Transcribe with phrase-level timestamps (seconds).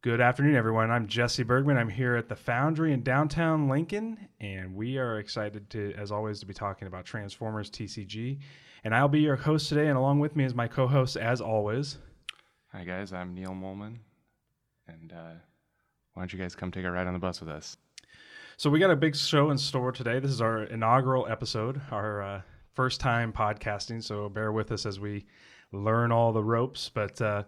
[0.00, 0.92] Good afternoon, everyone.
[0.92, 1.76] I'm Jesse Bergman.
[1.76, 6.38] I'm here at the Foundry in downtown Lincoln, and we are excited to, as always,
[6.38, 8.38] to be talking about Transformers TCG.
[8.84, 11.98] And I'll be your host today, and along with me is my co-host, as always.
[12.68, 13.96] Hi guys, I'm Neil Molman,
[14.86, 15.34] and uh,
[16.14, 17.76] why don't you guys come take a ride on the bus with us?
[18.56, 20.20] So we got a big show in store today.
[20.20, 22.42] This is our inaugural episode, our uh,
[22.72, 24.04] first time podcasting.
[24.04, 25.26] So bear with us as we
[25.72, 26.88] learn all the ropes.
[26.88, 27.42] But uh,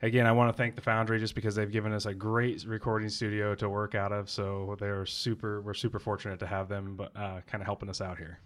[0.00, 3.08] again, I want to thank the Foundry just because they've given us a great recording
[3.08, 4.30] studio to work out of.
[4.30, 5.60] So they're super.
[5.60, 8.38] We're super fortunate to have them, but uh, kind of helping us out here.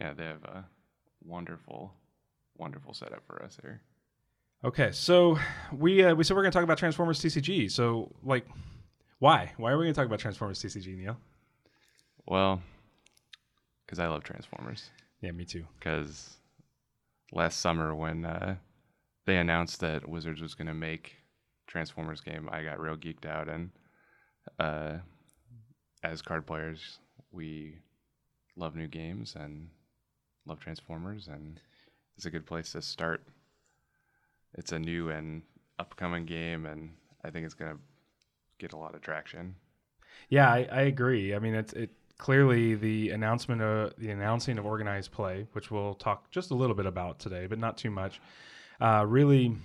[0.00, 0.64] Yeah, they have a
[1.24, 1.92] wonderful,
[2.56, 3.80] wonderful setup for us here.
[4.64, 5.38] Okay, so
[5.72, 7.70] we uh, we said we're going to talk about Transformers TCG.
[7.70, 8.46] So like,
[9.18, 9.52] why?
[9.56, 11.16] Why are we going to talk about Transformers TCG, Neil?
[12.26, 12.62] Well,
[13.84, 14.90] because I love Transformers.
[15.20, 15.64] Yeah, me too.
[15.78, 16.36] Because
[17.32, 18.56] last summer when uh,
[19.24, 21.16] they announced that Wizards was going to make
[21.66, 23.70] Transformers game, I got real geeked out, and
[24.58, 24.94] uh,
[26.02, 26.98] as card players,
[27.30, 27.76] we
[28.56, 29.68] love new games and
[30.46, 31.60] love Transformers, and
[32.16, 33.22] it's a good place to start.
[34.54, 35.42] It's a new and
[35.78, 36.90] upcoming game, and
[37.24, 37.78] I think it's going to
[38.58, 39.54] get a lot of traction.
[40.28, 41.34] Yeah, I, I agree.
[41.34, 45.94] I mean, it's it clearly the announcement of the announcing of organized play, which we'll
[45.94, 48.20] talk just a little bit about today, but not too much,
[48.82, 49.56] uh, really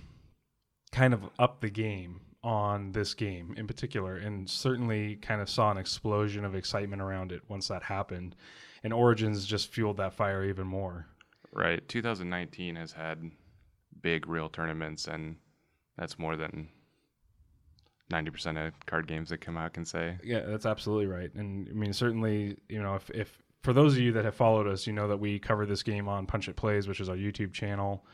[0.91, 5.71] kind of up the game on this game in particular, and certainly kind of saw
[5.71, 8.35] an explosion of excitement around it once that happened,
[8.83, 11.07] and Origins just fueled that fire even more.
[11.51, 11.85] Right.
[11.87, 13.31] 2019 has had
[14.01, 15.37] big real tournaments, and
[15.97, 16.69] that's more than
[18.11, 20.17] 90% of card games that come out can say.
[20.23, 21.33] Yeah, that's absolutely right.
[21.33, 24.67] And I mean, certainly, you know, if, if for those of you that have followed
[24.67, 27.17] us, you know that we cover this game on Punch It Plays, which is our
[27.17, 28.05] YouTube channel.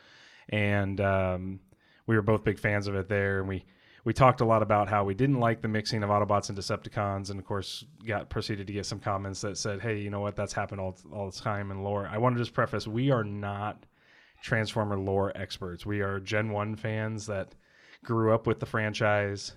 [0.48, 1.60] And um,
[2.06, 3.40] we were both big fans of it there.
[3.40, 3.64] And we,
[4.04, 7.30] we talked a lot about how we didn't like the mixing of Autobots and Decepticons,
[7.30, 10.36] and of course, got proceeded to get some comments that said, "Hey, you know what?
[10.36, 13.24] That's happened all all the time in lore." I want to just preface: we are
[13.24, 13.86] not
[14.42, 15.86] Transformer lore experts.
[15.86, 17.54] We are Gen One fans that
[18.04, 19.54] grew up with the franchise,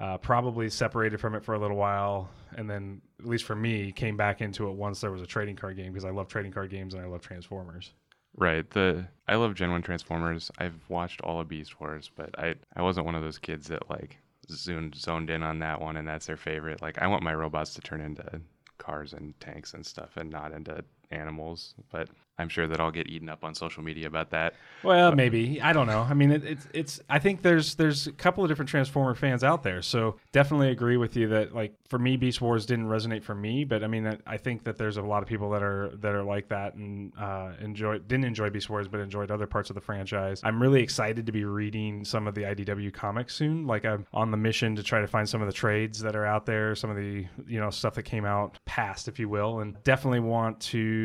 [0.00, 3.92] uh, probably separated from it for a little while, and then, at least for me,
[3.92, 6.50] came back into it once there was a trading card game because I love trading
[6.50, 7.92] card games and I love Transformers.
[8.36, 8.68] Right.
[8.70, 10.50] The I love Gen 1 Transformers.
[10.58, 13.88] I've watched all of Beast Wars, but I I wasn't one of those kids that
[13.90, 14.18] like
[14.50, 16.82] zoomed zoned in on that one and that's their favorite.
[16.82, 18.40] Like I want my robots to turn into
[18.78, 21.74] cars and tanks and stuff and not into animals.
[21.90, 22.08] But
[22.38, 24.54] I'm sure that I'll get eaten up on social media about that.
[24.82, 26.02] Well, maybe I don't know.
[26.02, 27.00] I mean, it, it's it's.
[27.08, 30.98] I think there's there's a couple of different Transformer fans out there, so definitely agree
[30.98, 34.18] with you that like for me, Beast Wars didn't resonate for me, but I mean,
[34.26, 37.12] I think that there's a lot of people that are that are like that and
[37.18, 40.40] uh, enjoy didn't enjoy Beast Wars, but enjoyed other parts of the franchise.
[40.44, 43.66] I'm really excited to be reading some of the IDW comics soon.
[43.66, 46.26] Like I'm on the mission to try to find some of the trades that are
[46.26, 49.60] out there, some of the you know stuff that came out past, if you will,
[49.60, 50.95] and definitely want to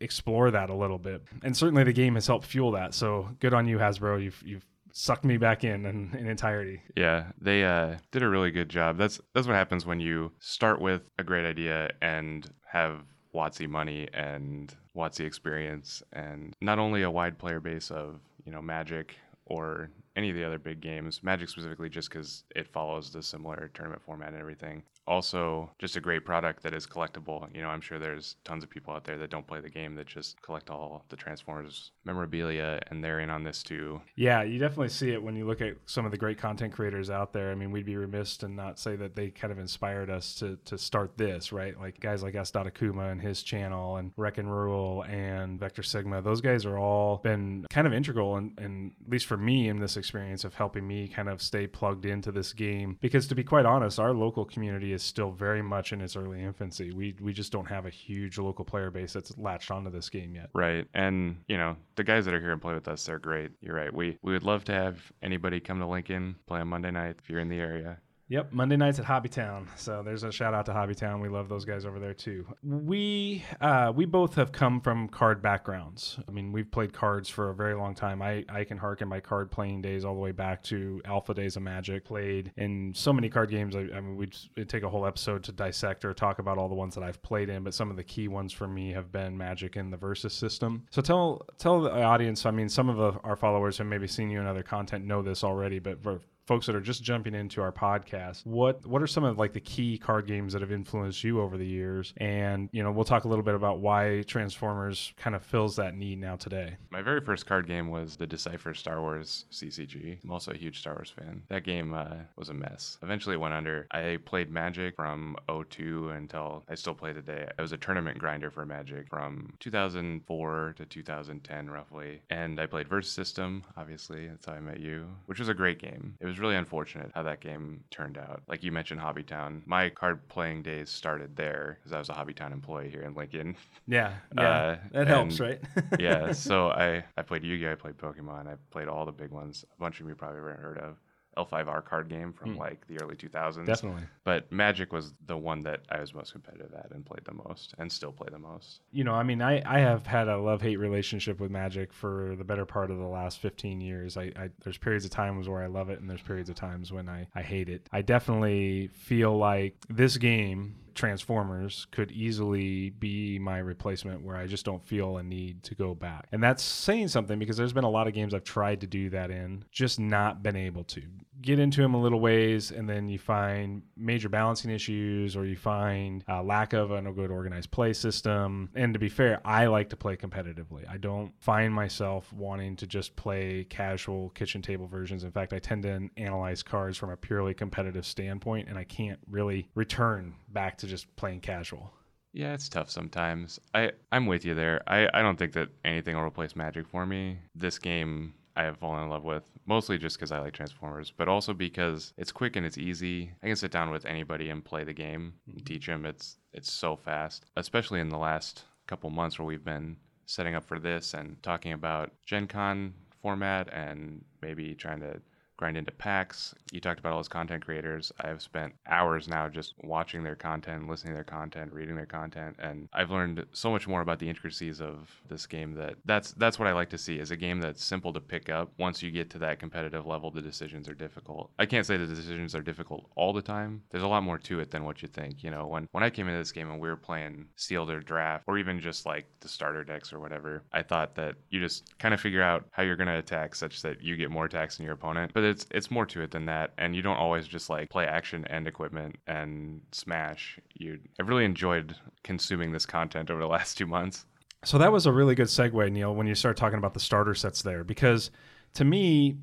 [0.00, 1.22] explore that a little bit.
[1.42, 2.94] And certainly the game has helped fuel that.
[2.94, 4.22] So good on you, Hasbro.
[4.22, 6.80] You've you've sucked me back in in, in entirety.
[6.96, 8.96] Yeah, they uh, did a really good job.
[8.96, 13.00] That's that's what happens when you start with a great idea and have
[13.34, 18.62] WotC money and WotC experience, and not only a wide player base of you know
[18.62, 23.22] Magic or any of the other big games, Magic specifically, just because it follows the
[23.22, 24.82] similar tournament format and everything.
[25.06, 27.48] Also, just a great product that is collectible.
[27.54, 29.94] You know, I'm sure there's tons of people out there that don't play the game
[29.94, 34.00] that just collect all the Transformers memorabilia, and they're in on this too.
[34.16, 37.10] Yeah, you definitely see it when you look at some of the great content creators
[37.10, 37.50] out there.
[37.52, 40.58] I mean, we'd be remiss to not say that they kind of inspired us to
[40.64, 41.78] to start this, right?
[41.78, 42.50] Like guys like S.
[42.50, 46.22] Akuma and his channel, and Wreck and Rule and Vector Sigma.
[46.22, 49.78] Those guys are all been kind of integral, and in, at least for me in
[49.78, 52.98] this experience of helping me kind of stay plugged into this game.
[53.00, 56.42] Because to be quite honest, our local community is still very much in its early
[56.42, 56.90] infancy.
[56.90, 60.34] We we just don't have a huge local player base that's latched onto this game
[60.34, 60.50] yet.
[60.54, 60.86] Right.
[60.94, 63.52] And, you know, the guys that are here and play with us, they're great.
[63.60, 63.94] You're right.
[63.94, 67.30] We we would love to have anybody come to Lincoln, play on Monday night if
[67.30, 67.98] you're in the area.
[68.28, 69.68] Yep, Monday nights at Hobbytown.
[69.76, 71.20] So there's a shout out to Hobbytown.
[71.20, 72.44] We love those guys over there too.
[72.64, 76.18] We uh, we both have come from card backgrounds.
[76.26, 78.22] I mean, we've played cards for a very long time.
[78.22, 81.54] I, I can harken my card playing days all the way back to Alpha Days
[81.54, 82.04] of Magic.
[82.04, 83.76] Played in so many card games.
[83.76, 86.68] I, I mean, we'd, it'd take a whole episode to dissect or talk about all
[86.68, 87.62] the ones that I've played in.
[87.62, 90.84] But some of the key ones for me have been Magic and the Versus system.
[90.90, 92.44] So tell tell the audience.
[92.44, 95.44] I mean, some of our followers have maybe seen you in other content know this
[95.44, 99.24] already, but for folks that are just jumping into our podcast, what what are some
[99.24, 102.14] of like the key card games that have influenced you over the years?
[102.18, 105.94] And you know, we'll talk a little bit about why Transformers kind of fills that
[105.94, 106.76] need now today.
[106.90, 110.18] My very first card game was the Decipher Star Wars CCG.
[110.22, 111.42] I'm also a huge Star Wars fan.
[111.48, 112.98] That game uh, was a mess.
[113.02, 113.86] Eventually, it went under.
[113.90, 117.48] I played Magic from 02 until I still play today.
[117.58, 122.20] I was a tournament grinder for Magic from 2004 to 2010, roughly.
[122.30, 124.28] And I played Versus System, obviously.
[124.28, 126.16] That's how I met you, which was a great game.
[126.20, 128.42] It was really unfortunate how that game turned out.
[128.48, 129.62] Like you mentioned, Hobbytown.
[129.66, 133.56] My card playing days started there because I was a Hobbytown employee here in Lincoln.
[133.86, 135.60] Yeah, yeah, Uh, that helps, right?
[135.98, 137.72] yeah, so I, I played Yu-Gi-Oh!
[137.72, 138.46] I played Pokemon.
[138.46, 139.64] I played all the big ones.
[139.76, 140.96] A bunch of you probably haven't heard of.
[141.36, 142.58] L5R card game from Hmm.
[142.58, 143.66] like the early 2000s.
[143.66, 144.02] Definitely.
[144.24, 147.74] But Magic was the one that I was most competitive at and played the most
[147.78, 148.80] and still play the most.
[148.90, 152.34] you know, I mean, I, I have had a love hate relationship with Magic for
[152.36, 154.16] the better part of the last 15 years.
[154.16, 156.92] I, I there's periods of times where I love it, and there's periods of times
[156.92, 157.88] when I, I hate it.
[157.92, 164.64] I definitely feel like this game, Transformers, could easily be my replacement where I just
[164.64, 166.26] don't feel a need to go back.
[166.32, 169.10] And that's saying something because there's been a lot of games I've tried to do
[169.10, 171.02] that in, just not been able to.
[171.42, 175.56] Get into them a little ways, and then you find major balancing issues, or you
[175.56, 178.70] find lack of a oh, good organized play system.
[178.74, 180.88] And to be fair, I like to play competitively.
[180.90, 185.24] I don't find myself wanting to just play casual kitchen table versions.
[185.24, 189.20] In fact, I tend to analyze cards from a purely competitive standpoint, and I can't
[189.28, 191.92] really return back to just playing casual.
[192.32, 193.60] Yeah, it's tough sometimes.
[193.74, 194.82] I, I'm with you there.
[194.86, 197.36] I, I don't think that anything will replace Magic for me.
[197.54, 201.28] This game I have fallen in love with, mostly just because I like Transformers, but
[201.28, 203.32] also because it's quick and it's easy.
[203.42, 206.06] I can sit down with anybody and play the game and teach them.
[206.06, 210.64] It's it's so fast, especially in the last couple months where we've been setting up
[210.64, 215.20] for this and talking about Gen Con format and maybe trying to
[215.56, 216.54] grind into packs.
[216.72, 218.12] You talked about all those content creators.
[218.20, 222.56] I've spent hours now just watching their content, listening to their content, reading their content,
[222.58, 226.58] and I've learned so much more about the intricacies of this game that that's that's
[226.58, 228.70] what I like to see is a game that's simple to pick up.
[228.78, 231.50] Once you get to that competitive level, the decisions are difficult.
[231.58, 233.82] I can't say the decisions are difficult all the time.
[233.90, 235.42] There's a lot more to it than what you think.
[235.42, 238.00] You know, when when I came into this game and we were playing sealed or
[238.00, 241.98] draft or even just like the starter decks or whatever, I thought that you just
[241.98, 244.76] kind of figure out how you're going to attack such that you get more attacks
[244.76, 245.32] than your opponent.
[245.34, 248.06] But it's it's more to it than that, and you don't always just like play
[248.06, 250.58] action and equipment and smash.
[250.74, 254.26] You I've really enjoyed consuming this content over the last two months.
[254.64, 257.34] So that was a really good segue, Neil, when you start talking about the starter
[257.34, 258.30] sets there, because
[258.74, 259.36] to me,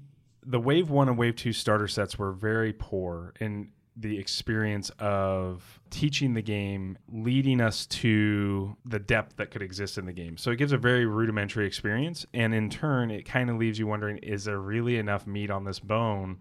[0.46, 5.80] the Wave One and Wave Two starter sets were very poor in the experience of
[5.90, 10.38] teaching the game, leading us to the depth that could exist in the game.
[10.38, 13.88] So it gives a very rudimentary experience, and in turn, it kind of leaves you
[13.88, 16.40] wondering: Is there really enough meat on this bone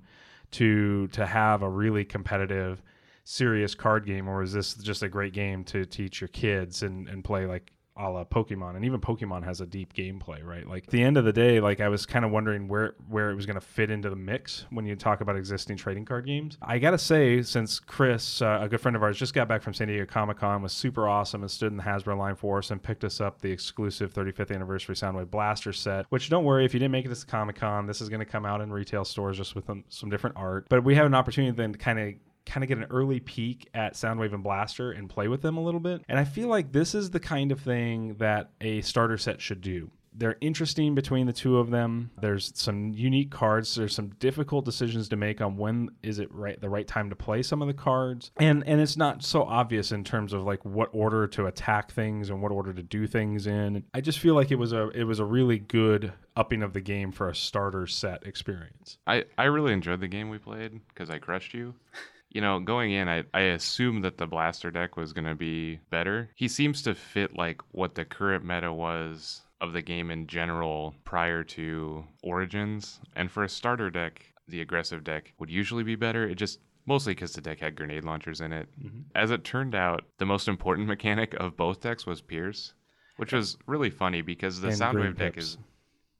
[0.52, 2.82] to to have a really competitive?
[3.24, 7.08] serious card game or is this just a great game to teach your kids and,
[7.08, 10.66] and play like a la Pokemon, and even Pokemon has a deep gameplay, right?
[10.66, 13.30] Like at the end of the day, like I was kind of wondering where where
[13.30, 16.26] it was going to fit into the mix when you talk about existing trading card
[16.26, 16.56] games.
[16.62, 19.74] I gotta say, since Chris, uh, a good friend of ours, just got back from
[19.74, 22.70] San Diego Comic Con, was super awesome and stood in the Hasbro line for us
[22.70, 26.06] and picked us up the exclusive 35th anniversary Soundwave Blaster set.
[26.08, 28.26] Which don't worry if you didn't make it to Comic Con, this is going to
[28.26, 30.66] come out in retail stores just with um, some different art.
[30.68, 32.14] But we have an opportunity then to kind of
[32.46, 35.62] kind of get an early peek at Soundwave and Blaster and play with them a
[35.62, 36.02] little bit.
[36.08, 39.60] And I feel like this is the kind of thing that a starter set should
[39.60, 39.90] do.
[40.14, 42.10] They're interesting between the two of them.
[42.20, 43.74] There's some unique cards.
[43.74, 47.16] There's some difficult decisions to make on when is it right the right time to
[47.16, 48.30] play some of the cards.
[48.36, 52.28] And and it's not so obvious in terms of like what order to attack things
[52.28, 53.84] and what order to do things in.
[53.94, 56.80] I just feel like it was a it was a really good upping of the
[56.82, 58.98] game for a starter set experience.
[59.06, 61.74] I, I really enjoyed the game we played because I crushed you.
[62.32, 65.80] You know, going in, I, I assumed that the blaster deck was going to be
[65.90, 66.30] better.
[66.34, 70.94] He seems to fit like what the current meta was of the game in general
[71.04, 73.00] prior to Origins.
[73.14, 76.28] And for a starter deck, the aggressive deck would usually be better.
[76.28, 78.68] It just mostly because the deck had grenade launchers in it.
[78.82, 79.00] Mm-hmm.
[79.14, 82.74] As it turned out, the most important mechanic of both decks was Pierce,
[83.16, 85.58] which was really funny because the And Soundwave deck is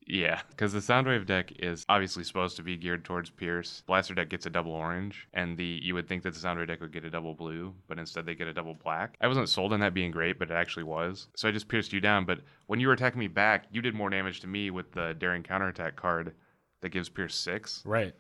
[0.07, 3.83] yeah, because the Soundwave deck is obviously supposed to be geared towards Pierce.
[3.87, 6.81] Blaster deck gets a double orange, and the you would think that the Soundwave deck
[6.81, 9.17] would get a double blue, but instead they get a double black.
[9.21, 11.29] I wasn't sold on that being great, but it actually was.
[11.37, 12.25] So I just pierced you down.
[12.25, 15.15] But when you were attacking me back, you did more damage to me with the
[15.19, 16.35] Daring Counterattack card
[16.81, 17.83] that gives Pierce six.
[17.85, 18.15] Right.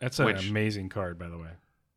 [0.00, 1.50] That's an Which- amazing card, by the way.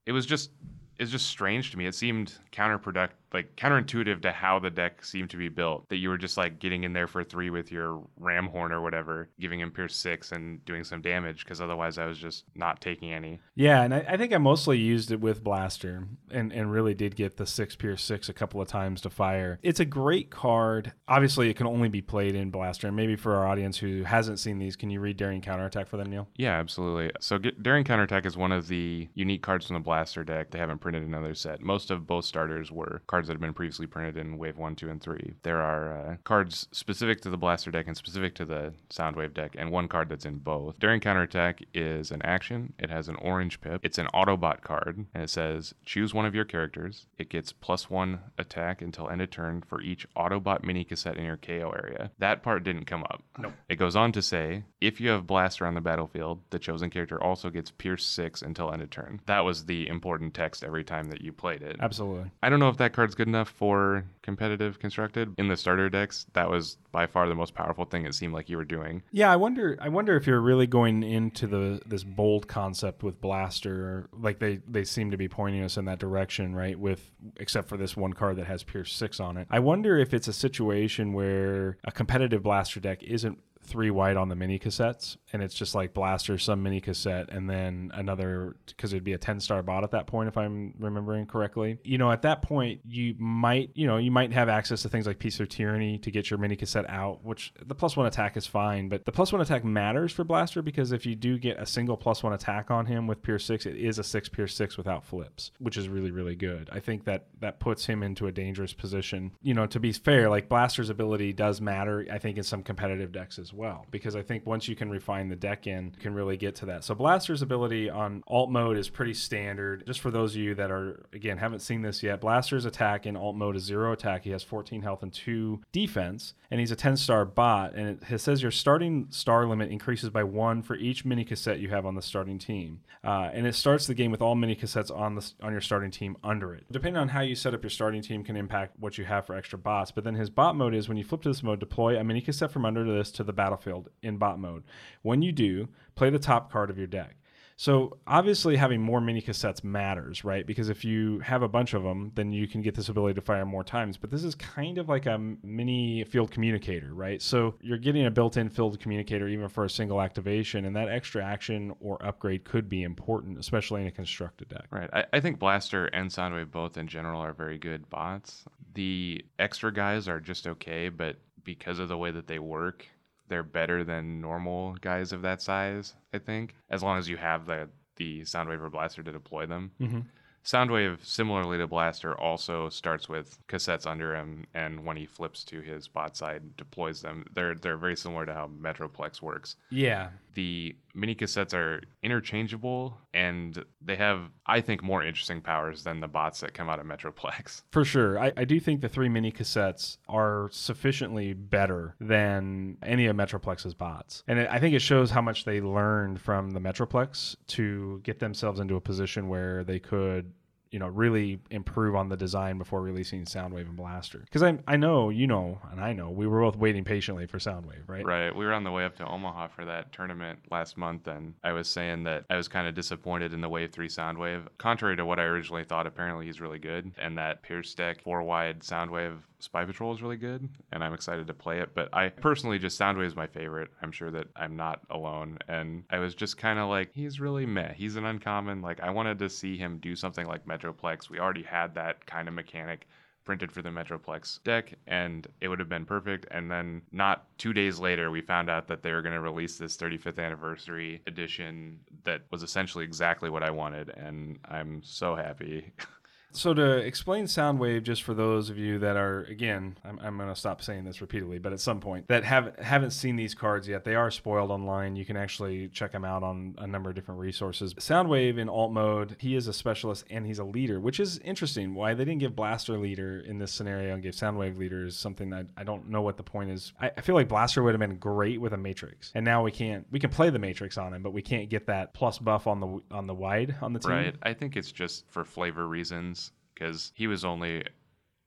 [0.05, 0.51] It was just
[0.99, 1.87] it's just strange to me.
[1.87, 6.09] It seemed counterproductive like counterintuitive to how the deck seemed to be built that you
[6.09, 9.71] were just like getting in there for three with your Ramhorn or whatever, giving him
[9.71, 13.39] pierce six and doing some damage because otherwise I was just not taking any.
[13.55, 17.15] Yeah, and I, I think I mostly used it with blaster and and really did
[17.15, 19.59] get the six pierce six a couple of times to fire.
[19.61, 20.93] It's a great card.
[21.07, 24.39] Obviously, it can only be played in blaster, and maybe for our audience who hasn't
[24.39, 26.27] seen these, can you read Daring Counterattack for them, Neil?
[26.35, 27.11] Yeah, absolutely.
[27.19, 30.51] So get, Daring Counterattack is one of the unique cards from the blaster deck.
[30.51, 31.61] They haven't printed another set.
[31.61, 34.89] Most of both starters were cards that have been previously printed in Wave 1, 2,
[34.89, 35.33] and 3.
[35.43, 39.55] There are uh, cards specific to the blaster deck and specific to the Soundwave deck,
[39.57, 40.79] and one card that's in both.
[40.79, 42.73] Daring Counterattack is an action.
[42.79, 43.81] It has an orange pip.
[43.83, 47.07] It's an Autobot card, and it says choose one of your characters.
[47.17, 51.25] It gets plus one attack until end of turn for each Autobot mini cassette in
[51.25, 52.11] your KO area.
[52.19, 53.23] That part didn't come up.
[53.37, 53.53] Nope.
[53.69, 57.21] It goes on to say if you have Blaster on the battlefield, the chosen character
[57.21, 59.21] also gets Pierce 6 until end of turn.
[59.25, 61.77] That was the important text every time that you played it.
[61.79, 62.31] Absolutely.
[62.41, 65.33] I don't know if that card's good enough for competitive constructed.
[65.37, 68.49] In the starter decks, that was by far the most powerful thing it seemed like
[68.49, 69.03] you were doing.
[69.11, 69.77] Yeah, I wonder.
[69.81, 74.59] I wonder if you're really going into the this bold concept with blaster, like they
[74.67, 76.79] they seem to be pointing us in that direction, right?
[76.79, 79.47] With except for this one card that has Pierce six on it.
[79.49, 84.29] I wonder if it's a situation where a competitive blaster deck isn't three white on
[84.29, 88.93] the mini cassettes and it's just like blaster some mini cassette and then another because
[88.93, 91.77] it'd be a 10 star bot at that point if i'm remembering correctly.
[91.83, 95.07] You know at that point you might you know you might have access to things
[95.07, 98.35] like peace or tyranny to get your mini cassette out which the plus one attack
[98.37, 101.59] is fine but the plus one attack matters for blaster because if you do get
[101.59, 104.55] a single plus one attack on him with pierce six it is a six pierce
[104.55, 106.69] six without flips which is really really good.
[106.71, 109.31] I think that that puts him into a dangerous position.
[109.41, 113.11] You know to be fair like blaster's ability does matter i think in some competitive
[113.11, 116.13] decks as well because I think once you can refine the deck in, you can
[116.13, 116.83] really get to that.
[116.83, 119.85] So Blaster's ability on alt mode is pretty standard.
[119.85, 123.15] Just for those of you that are again haven't seen this yet, Blaster's attack in
[123.15, 124.23] alt mode is zero attack.
[124.23, 127.73] He has 14 health and two defense, and he's a 10 star bot.
[127.73, 131.69] And it says your starting star limit increases by one for each mini cassette you
[131.69, 134.95] have on the starting team, uh, and it starts the game with all mini cassettes
[134.95, 136.65] on the on your starting team under it.
[136.71, 139.35] Depending on how you set up your starting team, can impact what you have for
[139.35, 139.91] extra bots.
[139.91, 142.21] But then his bot mode is when you flip to this mode, deploy a mini
[142.21, 144.63] cassette from under this to the battlefield in bot mode.
[145.01, 147.15] When you do, play the top card of your deck.
[147.57, 150.45] So obviously having more mini cassettes matters, right?
[150.45, 153.21] Because if you have a bunch of them, then you can get this ability to
[153.21, 153.97] fire more times.
[153.97, 157.21] But this is kind of like a mini field communicator, right?
[157.21, 161.23] So you're getting a built-in field communicator even for a single activation, and that extra
[161.23, 164.65] action or upgrade could be important, especially in a constructed deck.
[164.71, 164.89] Right.
[164.93, 168.43] I, I think Blaster and Soundwave both in general are very good bots.
[168.73, 172.87] The extra guys are just okay, but because of the way that they work,
[173.31, 175.95] they're better than normal guys of that size.
[176.13, 179.71] I think, as long as you have the the Soundwave or Blaster to deploy them.
[179.79, 179.99] Mm-hmm.
[180.43, 185.61] Soundwave, similarly to Blaster, also starts with cassettes under him, and when he flips to
[185.61, 187.25] his bot side, deploys them.
[187.33, 189.55] They're they're very similar to how Metroplex works.
[189.69, 190.09] Yeah.
[190.33, 196.07] The mini cassettes are interchangeable, and they have, I think, more interesting powers than the
[196.07, 197.63] bots that come out of Metroplex.
[197.71, 203.07] For sure, I, I do think the three mini cassettes are sufficiently better than any
[203.07, 206.59] of Metroplex's bots, and it, I think it shows how much they learned from the
[206.59, 210.33] Metroplex to get themselves into a position where they could
[210.71, 214.19] you know really improve on the design before releasing Soundwave and Blaster.
[214.19, 217.37] Because I I know you know and I know we were both waiting patiently for
[217.37, 218.05] Soundwave, right?
[218.05, 218.35] Right.
[218.35, 221.51] We were on the way up to Omaha for that tournament last month, and I
[221.51, 224.47] was saying that I was kind of disappointed in the Wave Three Soundwave.
[224.57, 228.23] Contrary to what I originally thought, apparently he's really good, and that Pierce deck four
[228.23, 231.73] wide Soundwave Spy Patrol is really good, and I'm excited to play it.
[231.73, 233.69] But I personally just Soundwave is my favorite.
[233.81, 235.39] I'm sure that I'm not alone.
[235.47, 237.73] And I was just kind of like, he's really meh.
[237.73, 238.61] He's an uncommon.
[238.61, 241.09] Like I wanted to see him do something like Metroplex.
[241.09, 242.87] We already had that kind of mechanic
[243.23, 246.25] printed for the Metroplex deck, and it would have been perfect.
[246.31, 249.57] And then, not two days later, we found out that they were going to release
[249.57, 255.71] this 35th anniversary edition that was essentially exactly what I wanted, and I'm so happy.
[256.33, 260.29] So to explain Soundwave, just for those of you that are, again, I'm, I'm going
[260.29, 263.67] to stop saying this repeatedly, but at some point that haven't haven't seen these cards
[263.67, 264.95] yet, they are spoiled online.
[264.95, 267.73] You can actually check them out on a number of different resources.
[267.75, 271.73] Soundwave in alt mode, he is a specialist and he's a leader, which is interesting.
[271.73, 275.29] Why they didn't give Blaster leader in this scenario and gave Soundwave leader is something
[275.31, 276.71] that I don't know what the point is.
[276.79, 279.51] I, I feel like Blaster would have been great with a Matrix, and now we
[279.51, 279.85] can't.
[279.91, 282.59] We can play the Matrix on him, but we can't get that plus buff on
[282.59, 283.91] the on the wide on the team.
[283.91, 284.15] Right.
[284.23, 286.20] I think it's just for flavor reasons
[286.61, 287.63] because he was only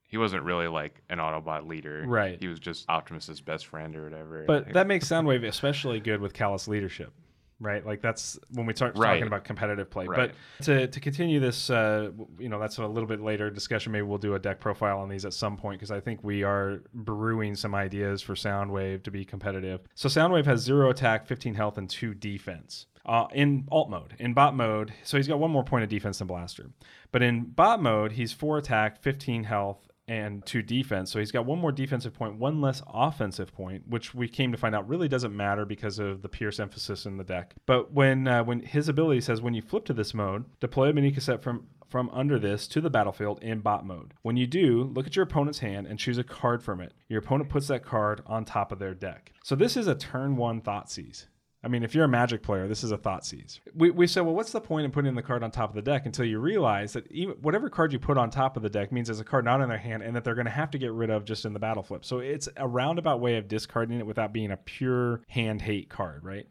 [0.09, 2.05] he wasn't really like an Autobot leader.
[2.07, 2.39] Right.
[2.41, 4.45] He was just Optimus's best friend or whatever.
[4.47, 7.13] But that makes Soundwave especially good with Callous leadership.
[7.61, 7.85] Right?
[7.85, 9.15] Like that's when we start Right.
[9.15, 10.07] talking about competitive play.
[10.07, 10.33] Right.
[10.59, 13.93] But to, to continue this, uh, you know, that's a little bit later discussion.
[13.93, 16.43] Maybe we'll do a deck profile on these at some point because I think we
[16.43, 19.81] are brewing some ideas for Soundwave to be competitive.
[19.95, 22.87] So Soundwave has zero attack, 15 health, and two defense.
[23.07, 26.19] Uh, in alt mode, in bot mode, so he's got one more point of defense
[26.21, 26.71] than Blaster.
[27.13, 31.11] But in bot mode, he's four attack, 15 health, and two defense.
[31.11, 34.59] So he's got one more defensive point, one less offensive point, which we came to
[34.59, 37.55] find out really doesn't matter because of the Pierce emphasis in the deck.
[37.67, 40.93] But when uh, when his ability says when you flip to this mode, deploy a
[40.93, 44.15] mini cassette from from under this to the battlefield in bot mode.
[44.23, 46.93] When you do, look at your opponent's hand and choose a card from it.
[47.09, 49.33] Your opponent puts that card on top of their deck.
[49.45, 51.27] So this is a turn one Thoughtseize.
[51.65, 53.61] I mean, if you're a Magic player, this is a Thoughtseize.
[53.75, 55.83] We, we said, well, what's the point in putting the card on top of the
[55.83, 58.93] deck until you realize that even whatever card you put on top of the deck
[58.93, 60.79] means there's a card not in their hand and that they're going to have to
[60.79, 62.05] get rid of just in the battle flip.
[62.05, 66.25] So it's a roundabout way of discarding it without being a pure hand hate card,
[66.25, 66.47] right?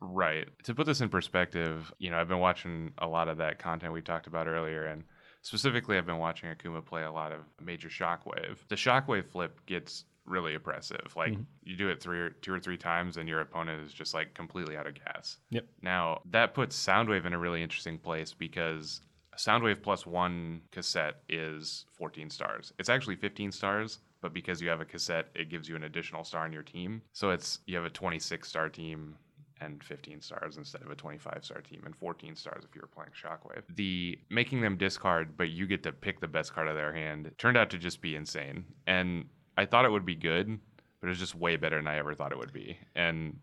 [0.00, 0.46] Right.
[0.64, 3.92] To put this in perspective, you know, I've been watching a lot of that content
[3.92, 5.04] we talked about earlier, and
[5.40, 8.58] specifically, I've been watching Akuma play a lot of Major Shockwave.
[8.68, 11.12] The Shockwave flip gets really oppressive.
[11.16, 11.42] Like mm-hmm.
[11.62, 14.34] you do it three or two or three times, and your opponent is just like
[14.34, 15.38] completely out of gas.
[15.50, 15.66] Yep.
[15.82, 19.00] Now that puts Soundwave in a really interesting place because
[19.36, 22.72] Soundwave plus one cassette is 14 stars.
[22.78, 26.24] It's actually 15 stars, but because you have a cassette, it gives you an additional
[26.24, 27.02] star in your team.
[27.12, 29.16] So it's you have a 26 star team
[29.60, 32.88] and 15 stars instead of a 25 star team and 14 stars if you were
[32.88, 33.62] playing Shockwave.
[33.74, 37.30] The making them discard, but you get to pick the best card of their hand
[37.38, 38.64] turned out to just be insane.
[38.86, 40.58] And I thought it would be good,
[41.00, 42.78] but it was just way better than I ever thought it would be.
[42.94, 43.38] And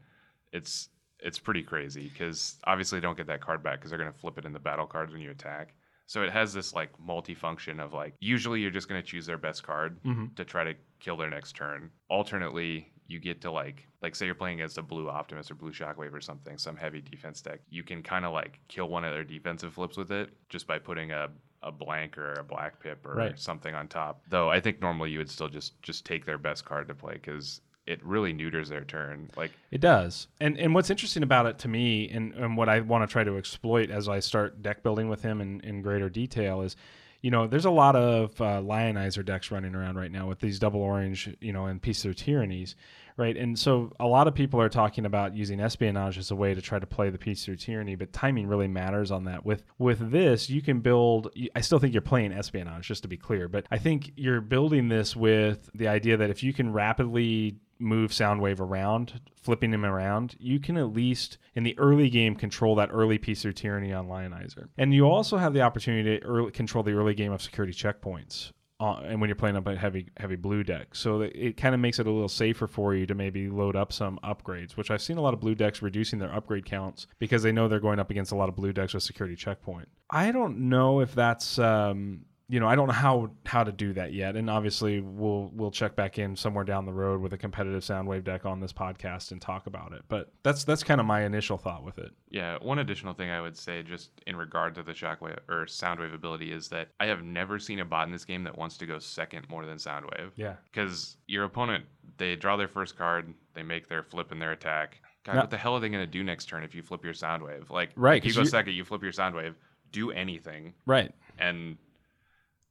[0.51, 0.89] it's
[1.19, 4.37] it's pretty crazy because obviously don't get that card back because they're going to flip
[4.37, 5.73] it in the battle cards when you attack.
[6.05, 9.37] So it has this like multi-function of like usually you're just going to choose their
[9.37, 10.25] best card mm-hmm.
[10.35, 11.91] to try to kill their next turn.
[12.09, 15.71] Alternately, you get to like like say you're playing against a blue Optimus or blue
[15.71, 17.61] Shockwave or something, some heavy defense deck.
[17.69, 20.77] You can kind of like kill one of their defensive flips with it just by
[20.77, 21.29] putting a
[21.63, 23.39] a blank or a black pip or Right.
[23.39, 24.21] something on top.
[24.29, 27.13] Though I think normally you would still just just take their best card to play
[27.13, 29.29] because it really neuters their turn.
[29.35, 30.27] Like It does.
[30.39, 33.23] And and what's interesting about it to me and, and what I want to try
[33.23, 36.75] to exploit as I start deck building with him in, in greater detail is,
[37.23, 40.59] you know, there's a lot of uh, Lionizer decks running around right now with these
[40.59, 42.75] double orange, you know, and Peace of Tyrannies,
[43.15, 43.37] right?
[43.37, 46.61] And so a lot of people are talking about using espionage as a way to
[46.61, 49.45] try to play the Peace of Tyranny, but timing really matters on that.
[49.45, 51.29] With with this, you can build.
[51.55, 54.89] I still think you're playing espionage, just to be clear, but I think you're building
[54.89, 60.35] this with the idea that if you can rapidly move Soundwave around, flipping him around,
[60.39, 64.07] you can at least in the early game control that early peace of tyranny on
[64.07, 64.69] Lionizer.
[64.77, 68.51] And you also have the opportunity to early, control the early game of security checkpoints.
[68.79, 71.79] Uh, and when you're playing up a heavy heavy blue deck, so it kind of
[71.79, 74.75] makes it a little safer for you to maybe load up some upgrades.
[74.75, 77.67] Which I've seen a lot of blue decks reducing their upgrade counts because they know
[77.67, 79.87] they're going up against a lot of blue decks with security checkpoint.
[80.09, 83.93] I don't know if that's um, you know, I don't know how how to do
[83.93, 87.37] that yet, and obviously we'll we'll check back in somewhere down the road with a
[87.37, 90.01] competitive Soundwave deck on this podcast and talk about it.
[90.09, 92.11] But that's that's kind of my initial thought with it.
[92.29, 96.13] Yeah, one additional thing I would say, just in regard to the shockwave or soundwave
[96.13, 98.85] ability, is that I have never seen a bot in this game that wants to
[98.85, 100.31] go second more than soundwave.
[100.35, 101.85] Yeah, Because your opponent,
[102.17, 104.99] they draw their first card, they make their flip and their attack.
[105.23, 107.13] God, what the hell are they going to do next turn if you flip your
[107.13, 107.69] soundwave?
[107.69, 109.55] Like, Right, if you go second, you flip your soundwave,
[109.93, 111.13] do anything, right.
[111.39, 111.77] and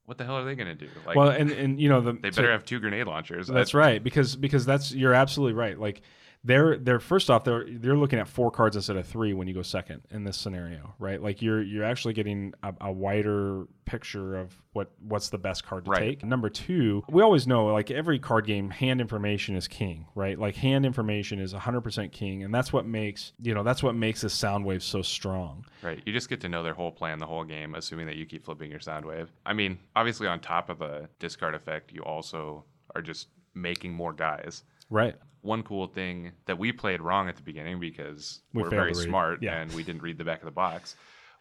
[0.06, 0.88] what the hell are they going to do?
[1.06, 3.46] Like, well, and and you know the they so- better have two grenade launchers.
[3.48, 5.78] That's I- right because because that's you're absolutely right.
[5.78, 6.02] Like
[6.44, 9.54] they're they're first off they're they're looking at four cards instead of three when you
[9.54, 11.22] go second in this scenario, right?
[11.22, 15.84] Like you're you're actually getting a, a wider picture of what what's the best card
[15.84, 16.00] to Right.
[16.00, 16.24] take.
[16.24, 20.36] Number two, we always know like every card game, hand information is king, right?
[20.38, 24.22] Like hand information is 100% king, and that's what makes you know that's what makes
[24.22, 25.64] this soundwave so strong.
[25.82, 26.02] Right.
[26.04, 28.44] You just get to know their whole plan the whole game, assuming that you keep
[28.44, 29.28] flipping your soundwave.
[29.46, 32.64] I mean, obviously, on top of the discard effect, you also
[32.96, 34.64] are just making more guys.
[34.92, 35.16] Right.
[35.40, 39.42] One cool thing that we played wrong at the beginning because We are very smart
[39.42, 39.60] Yeah.
[39.60, 40.94] and we didn't read the back of the box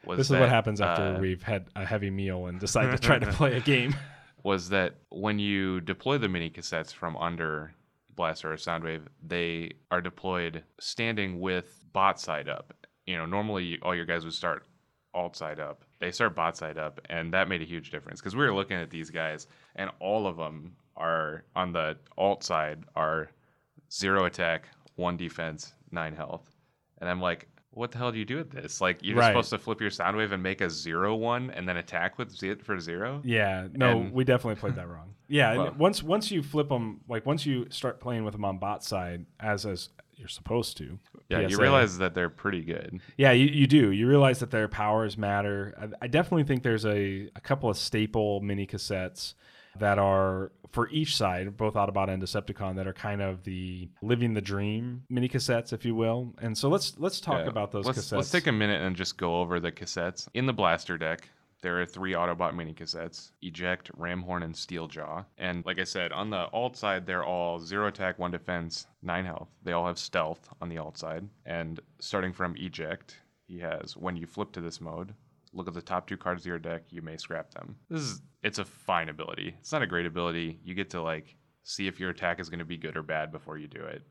[0.06, 2.98] was This is what happens after uh, we've had a heavy meal and decide to
[2.98, 3.94] try to play a game.
[4.44, 7.74] was that when you deploy the mini cassettes from under
[8.16, 12.74] Blaster or Soundwave, they are deployed standing with bot side up.
[13.06, 14.66] You know, normally all your guys would start
[15.14, 15.84] alt side up.
[16.00, 18.78] They start bot side up, and that made a huge difference because we were looking
[18.78, 23.30] at these guys, and all of them are on the alt side are
[23.91, 26.49] zero attack, one defense, nine health,
[26.99, 27.47] and I'm like.
[27.73, 28.82] What the hell do you do with this?
[28.82, 29.27] Like you're Right.
[29.30, 32.62] supposed to flip your soundwave and make a zero one, and then attack with it
[32.62, 33.21] for zero.
[33.23, 35.15] Yeah, no, And- we definitely played that wrong.
[35.30, 38.43] Yeah, and Well- once once you flip them, like once you start playing with them
[38.43, 40.99] on bot side as as you're supposed to.
[41.30, 42.99] Yeah, you realize that they're pretty good.
[43.15, 43.91] Yeah, you, you do.
[43.91, 45.73] You realize that their powers matter.
[45.82, 49.34] I, I definitely think there's a, a couple of staple mini cassettes
[49.79, 54.34] that are for each side, both Autobot and Decepticon, that are kind of the living
[54.34, 56.34] the dream mini cassettes, if you will.
[56.41, 57.49] And so let's let's talk Yeah.
[57.49, 58.17] about those let's, cassettes.
[58.17, 60.27] Let's take a minute and just go over the cassettes.
[60.34, 61.29] In the blaster deck,
[61.62, 65.25] there are three Autobot mini cassettes Eject, Ramhorn, and Steeljaw.
[65.38, 69.25] And like I said, on the alt side, they're all zero attack, one defense, nine
[69.25, 69.49] health.
[69.63, 71.27] They all have stealth on the alt side.
[71.45, 75.13] And starting from Eject, he has when you flip to this mode,
[75.54, 77.76] look at the top two cards of your deck, you may scrap them.
[77.90, 79.56] This is it's a fine ability.
[79.60, 80.60] It's not a great ability.
[80.64, 83.32] You get to like see if your attack is going to be good or bad
[83.32, 84.02] before you do it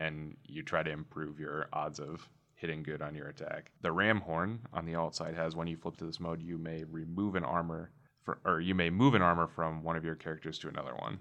[0.00, 3.70] and you try to improve your odds of hitting good on your attack.
[3.82, 6.84] The Ramhorn on the alt side has when you flip to this mode, you may
[6.84, 7.90] remove an armor,
[8.22, 11.18] for, or you may move an armor from one of your characters to another one.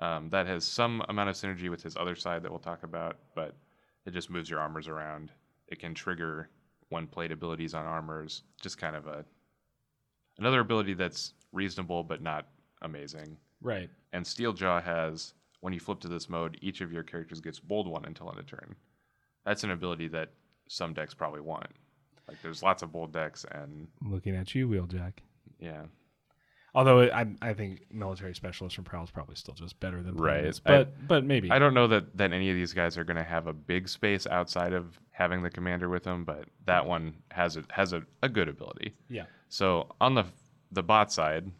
[0.00, 3.18] Um, that has some amount of synergy with his other side that we'll talk about,
[3.36, 3.56] but
[4.06, 5.30] it just moves your armors around.
[5.68, 6.50] It can trigger
[6.88, 8.42] one plate abilities on armors.
[8.60, 9.24] Just kind of a
[10.38, 12.46] another ability that's reasonable but not
[12.82, 13.36] amazing.
[13.60, 13.88] right.
[14.12, 17.88] And Steeljaw has when you flip to this mode, each of your characters gets bold
[17.88, 18.74] one until end of turn.
[19.46, 20.30] That's an ability that
[20.68, 21.68] some decks probably want.
[22.28, 25.12] Like there's lots of bold decks, and Looking at you, Wheeljack.
[25.58, 25.82] yeah,
[26.76, 30.40] Although I, I think military specialist from Prowl is probably still just better than Right.
[30.42, 33.04] Planes, I- but but maybe I don't know that that any of these guys are
[33.04, 36.84] going to have a big space outside of having the commander with them, but that
[36.86, 38.94] one has a has a, a good ability.
[39.08, 40.24] yeah So on the
[40.72, 41.50] the bot side,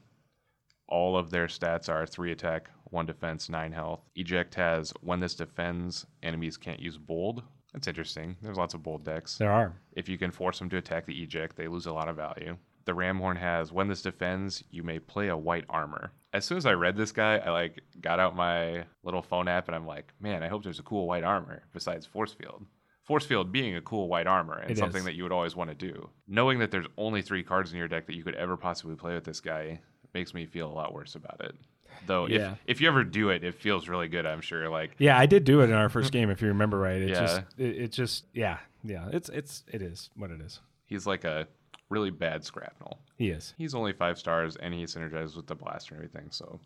[0.89, 4.01] all of their stats are three attack, one defense, nine health.
[4.17, 7.43] Eject has when this defends, enemies can't use bold.
[7.73, 8.37] That's interesting.
[8.43, 9.37] There's lots of bold decks.
[9.39, 12.09] there are If you can force them to attack the eject, they lose a lot
[12.09, 12.57] of value.
[12.85, 16.13] The Ramhorn has when this defends, you may play a white armor.
[16.33, 19.69] As soon as I read this guy, I like got out my little phone app
[19.69, 22.65] and I'm like, man, I hope there's a cool white armor besides force field.
[23.05, 25.05] Force field being a cool white armor and It something is.
[25.05, 26.09] that you would always want to do.
[26.27, 29.15] Knowing that there's only three cards in your deck that you could ever possibly play
[29.15, 29.81] with this guy
[30.13, 31.55] makes me feel a lot worse about it.
[32.07, 32.53] Though Yeah.
[32.67, 34.69] if if you ever do it, it feels really good, I'm sure.
[34.69, 37.11] Like yeah I did do it in our first game if you remember right it
[37.11, 37.21] Yeah.
[37.21, 41.25] just it, it just yeah yeah it's it's it is what it is he's like
[41.25, 41.47] a
[41.91, 42.99] really bad scrapnel.
[43.17, 46.61] he is He's only five stars and he synergizes with the blaster and everything, so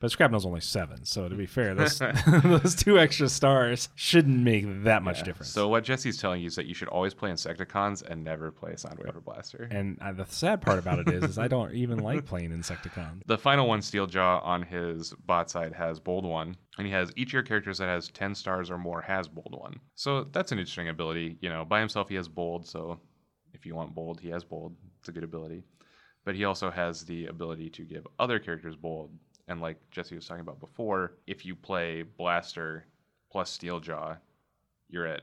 [0.00, 1.96] but Scrapnel's only seven so to be fair those
[2.42, 5.24] those two extra stars shouldn't make that much Yeah.
[5.26, 8.50] difference So what Jesse's telling you is that you should always play Insecticons and never
[8.50, 9.68] play Soundwave or Blaster.
[9.70, 13.22] and uh, the sad part about it is is I don't even like playing Insecticons.
[13.26, 17.28] The final one, Steeljaw, on his bot side has Bold One, and he has each
[17.28, 19.78] of your characters that has 10 stars or more has Bold One.
[19.94, 21.36] So that's an interesting ability.
[21.40, 22.98] You know, by himself he has Bold, so
[23.62, 24.74] if you want Bold, he has Bold.
[24.98, 25.62] It's a good ability.
[26.24, 29.12] But he also has the ability to give other characters Bold.
[29.46, 32.86] And like Jesse was talking about before, if you play Blaster
[33.30, 34.16] plus Steeljaw,
[34.88, 35.22] you're at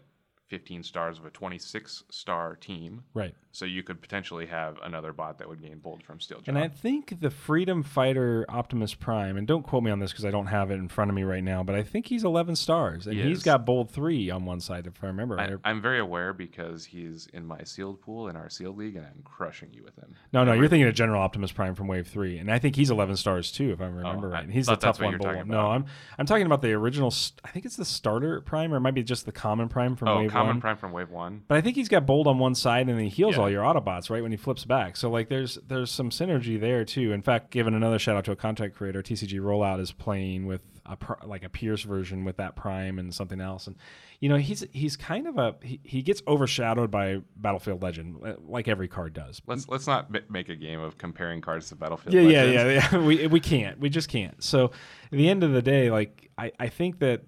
[0.50, 3.04] 15 stars of a 26 star team.
[3.14, 6.48] right So you could potentially have another bot that would gain bold from Steeljaw.
[6.48, 10.26] And I think the Freedom Fighter Optimus Prime, and don't quote me on this because
[10.26, 12.56] I don't have it in front of me right now, but I think he's 11
[12.56, 13.06] stars.
[13.08, 13.44] And He he's is.
[13.44, 15.58] got Bold 3 on one side, if I remember I, right.
[15.64, 19.22] I'm very aware because he's in my sealed pool in our sealed league, and I'm
[19.24, 20.16] crushing you with him.
[20.34, 22.40] no, no, you're thinking of General Optimus Prime from Wave 3.
[22.40, 24.44] And I think he's 11 stars too, if I oh, remember Oh, right.
[24.44, 25.18] And he's the tough one.
[25.18, 25.48] Bold one.
[25.48, 25.68] No.
[25.68, 25.86] I'm,
[26.18, 28.96] I'm talking about the original, st- I think it's the starter Prime, or it might
[28.96, 30.62] be just the common Prime from Oh, Wave common 1.
[30.62, 31.44] prime from wave one.
[31.48, 33.42] But I think he's got bold on one side, and then he heals Yeah.
[33.44, 34.98] all your Autobots right when he flips back.
[34.98, 37.12] So like, there's there's some synergy there too.
[37.12, 40.62] In fact, giving another shout out to a content creator, TCG Rollout is playing with
[40.86, 43.76] a like a Pierce version with that Prime and something else, and
[44.20, 48.34] you know he's he's kind of a he, he gets overshadowed by Battlefield Legend, uh,
[48.48, 49.40] like every card does.
[49.46, 52.14] Let's let's not ma- make a game of comparing cards to Battlefield.
[52.16, 52.98] Yeah, yeah, yeah, yeah.
[53.06, 53.80] We we can't.
[53.80, 54.44] We just can't.
[54.44, 57.22] So at the end of the day, like I, I think that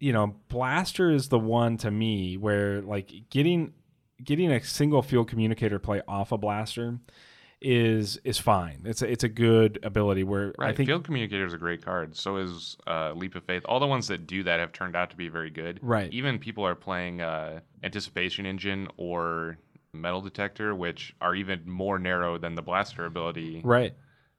[0.00, 3.72] you know, Blaster is the one to me where like getting
[4.22, 6.98] getting a single field communicator play off a blaster
[7.60, 8.82] is is fine.
[8.84, 10.70] It's a, it's a good ability where Right.
[10.70, 12.14] I think Field Communicator is a great card.
[12.16, 13.62] So is uh, Leap of Faith.
[13.66, 15.80] All the ones that do that have turned out to be very good.
[15.82, 16.12] Right.
[16.12, 19.56] Even people are playing uh, Anticipation Engine or
[19.94, 23.94] Metal Detector, which are even more narrow than the Blaster ability, right.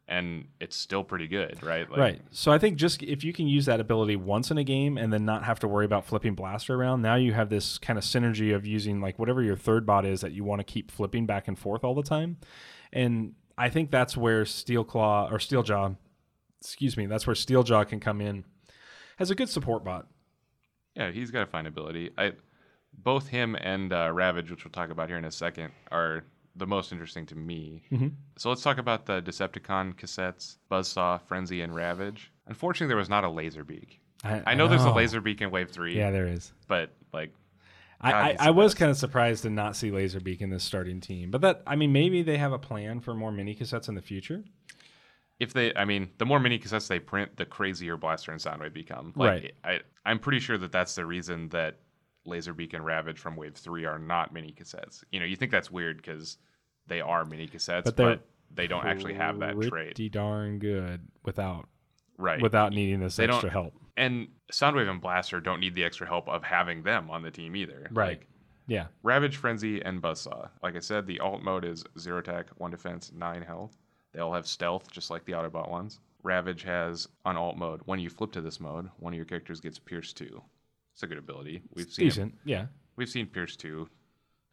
[0.07, 1.89] And it's still pretty good, right?
[1.89, 2.21] Like, right.
[2.31, 5.11] So I think just if you can use that ability once in a game and
[5.11, 8.05] then not have to worry about flipping blaster around, now you have this kind of
[8.05, 11.25] synergy of using like whatever your third bot is that you want to keep flipping
[11.25, 12.37] back and forth all the time.
[12.93, 15.91] And I think that's where Steel Claw or Steel Jaw,
[16.61, 18.45] excuse me, that's where Steel Jaw can come in
[19.17, 20.07] as a good support bot.
[20.95, 22.11] Yeah, he's got a fine ability.
[22.17, 22.33] I,
[22.93, 26.23] both him and uh, Ravage, which we'll talk about here in a second, are
[26.55, 27.83] the most interesting to me.
[27.91, 28.13] Mhm.
[28.37, 32.31] So let's talk about the Decepticon cassettes, Buzzsaw, Frenzy, and Ravage.
[32.47, 33.99] Unfortunately, there was not a Laserbeak.
[34.23, 35.95] I know there's a Laserbeak in Wave Three.
[35.97, 36.51] Yeah, there is.
[36.67, 37.31] but like
[38.01, 41.31] I, I, I was kind of surprised to not see Laserbeak in this starting team,
[41.31, 44.01] but that I mean maybe they have a plan for more mini cassettes in the
[44.01, 44.43] future.
[45.39, 48.73] if they, I mean, the more mini cassettes they print, the crazier Blaster and Soundwave
[48.73, 49.11] become.
[49.15, 49.53] Like, Right.
[49.63, 51.79] I, I'm pretty sure that that's the reason that
[52.25, 55.03] Laserbeak and Ravage from Wave Three are not mini cassettes.
[55.11, 56.37] You know, you think that's weird because
[56.87, 59.69] they are mini cassettes, But but, they're don't actually have that trait.
[59.69, 61.67] Pretty darn good without
[62.17, 62.41] Right.
[62.41, 63.73] without needing this They extra help.
[63.97, 67.55] and Soundwave and Blaster don't need the extra help of having them on the team
[67.55, 67.87] either.
[67.91, 68.19] Right.
[68.19, 68.27] Like,
[68.67, 68.87] Yeah.
[69.03, 70.49] Ravage, Frenzy, and Buzzsaw.
[70.63, 73.77] Like I said, the alt mode is zero attack, one defense, nine health.
[74.13, 75.99] They all have stealth, just like the Autobot ones.
[76.23, 77.81] Ravage has on alt mode.
[77.85, 80.41] When you flip to this mode, one of your characters gets pierced two.
[80.95, 81.61] It's a good ability.
[81.75, 82.35] We've seen it- Decent.
[82.45, 82.65] Yeah.
[82.95, 83.89] we've seen Pierce two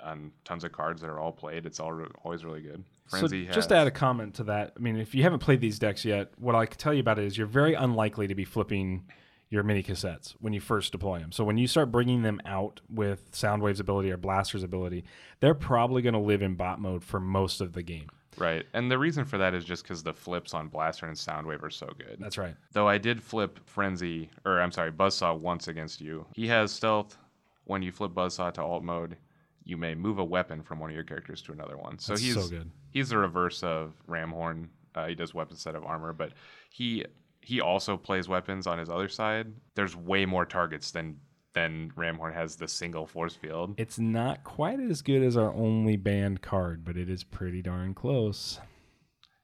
[0.02, 1.64] on tons of cards that are all played.
[1.64, 2.82] It's all re- always really good.
[3.06, 5.60] So Frenzy just to add a comment to that, I mean, if you haven't played
[5.60, 8.34] these decks yet, what I can tell you about it is you're very unlikely to
[8.34, 9.04] be flipping
[9.50, 11.30] your mini cassettes when you first deploy them.
[11.30, 15.04] So when you start bringing them out with Soundwave's ability or Blaster's ability,
[15.40, 18.08] they're probably going to live in bot mode for most of the game.
[18.38, 21.62] Right, and the reason for that is just because the flips on Blaster and Soundwave
[21.62, 22.16] are so good.
[22.18, 22.54] That's right.
[22.72, 26.26] Though I did flip Frenzy, or I'm sorry, Buzzsaw once against you.
[26.34, 27.16] He has stealth.
[27.64, 29.16] When you flip Buzzsaw to alt mode,
[29.64, 31.98] you may move a weapon from one of your characters to another one.
[31.98, 32.70] So That's he's so good.
[32.90, 34.68] he's the reverse of Ramhorn.
[34.94, 36.32] Uh, he does weapons instead of armor, but
[36.70, 37.04] he
[37.40, 39.52] he also plays weapons on his other side.
[39.74, 41.18] There's way more targets than
[41.54, 43.74] than Ramhorn has the single force field.
[43.76, 47.94] It's not quite as good as our only banned card, but it is pretty darn
[47.94, 48.58] close.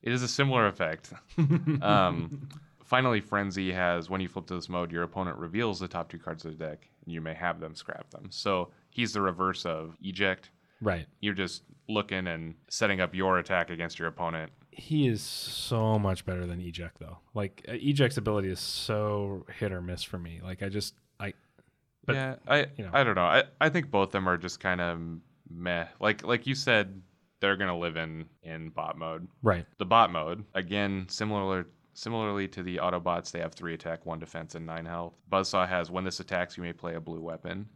[0.03, 1.12] It is a similar effect.
[1.83, 2.49] um,
[2.85, 6.18] finally, Frenzy has when you flip to this mode, your opponent reveals the top two
[6.18, 8.29] cards of the deck, and you may have them scrap them.
[8.31, 10.51] So he's the reverse of Eject.
[10.81, 11.07] Right.
[11.21, 14.53] You're just looking and setting up your attack against your opponent.
[14.71, 17.18] He is so much better than Eject, though.
[17.35, 20.40] Like, uh, Eject's ability is so hit or miss for me.
[20.42, 21.35] Like, I just, I,
[22.09, 22.90] But, yeah, I you know.
[22.92, 23.23] I don't know.
[23.23, 24.99] I, I think both of them are just kind of
[25.51, 25.87] meh.
[26.01, 27.03] Like like you said,
[27.40, 29.29] they're gonna live in in bot mode.
[29.42, 29.66] right.
[29.77, 34.55] The bot mode again, similar similarly to the Autobots, they have three attack, one defense,
[34.55, 35.21] and nine health.
[35.31, 37.68] Buzzsaw has when this attacks, you may play a blue weapon.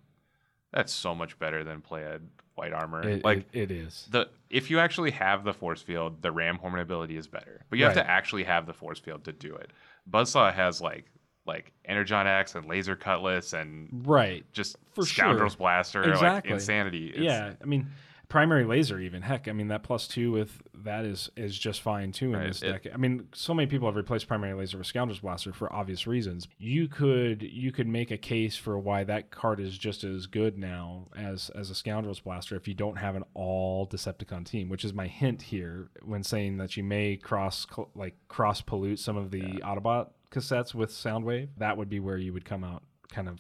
[0.73, 2.21] That's so much better than play a
[2.55, 3.07] white armor.
[3.07, 4.09] It, like it, it is.
[4.11, 7.66] the if you actually have the force field, the Ramhorn ability is better.
[7.68, 9.71] But you have to actually have the force field to do it.
[10.11, 11.05] Buzzsaw has like
[11.46, 14.44] like energon axe and laser cutlass and Right.
[14.52, 15.59] just For scoundrels sure.
[15.59, 16.52] blaster like Exactly.
[16.52, 17.09] insanity.
[17.09, 17.55] It's- yeah.
[17.61, 17.88] I mean,
[18.28, 19.20] primary laser, even.
[19.22, 22.46] Heck, I mean, that plus two with that is is just fine too in Right,
[22.46, 22.94] this it- deck.
[22.94, 26.46] I mean, so many people have replaced primary laser with Scoundrels Blaster for obvious reasons.
[26.59, 30.57] You could you could make a case for why that card is just as good
[30.57, 34.85] now as as a Scoundrels Blaster if you don't have an all Decepticon team, which
[34.85, 39.31] is my hint here when saying that you may cross like cross pollute some of
[39.33, 41.49] the Autobot cassettes with Soundwave.
[41.59, 43.38] That would be where you would come out kind of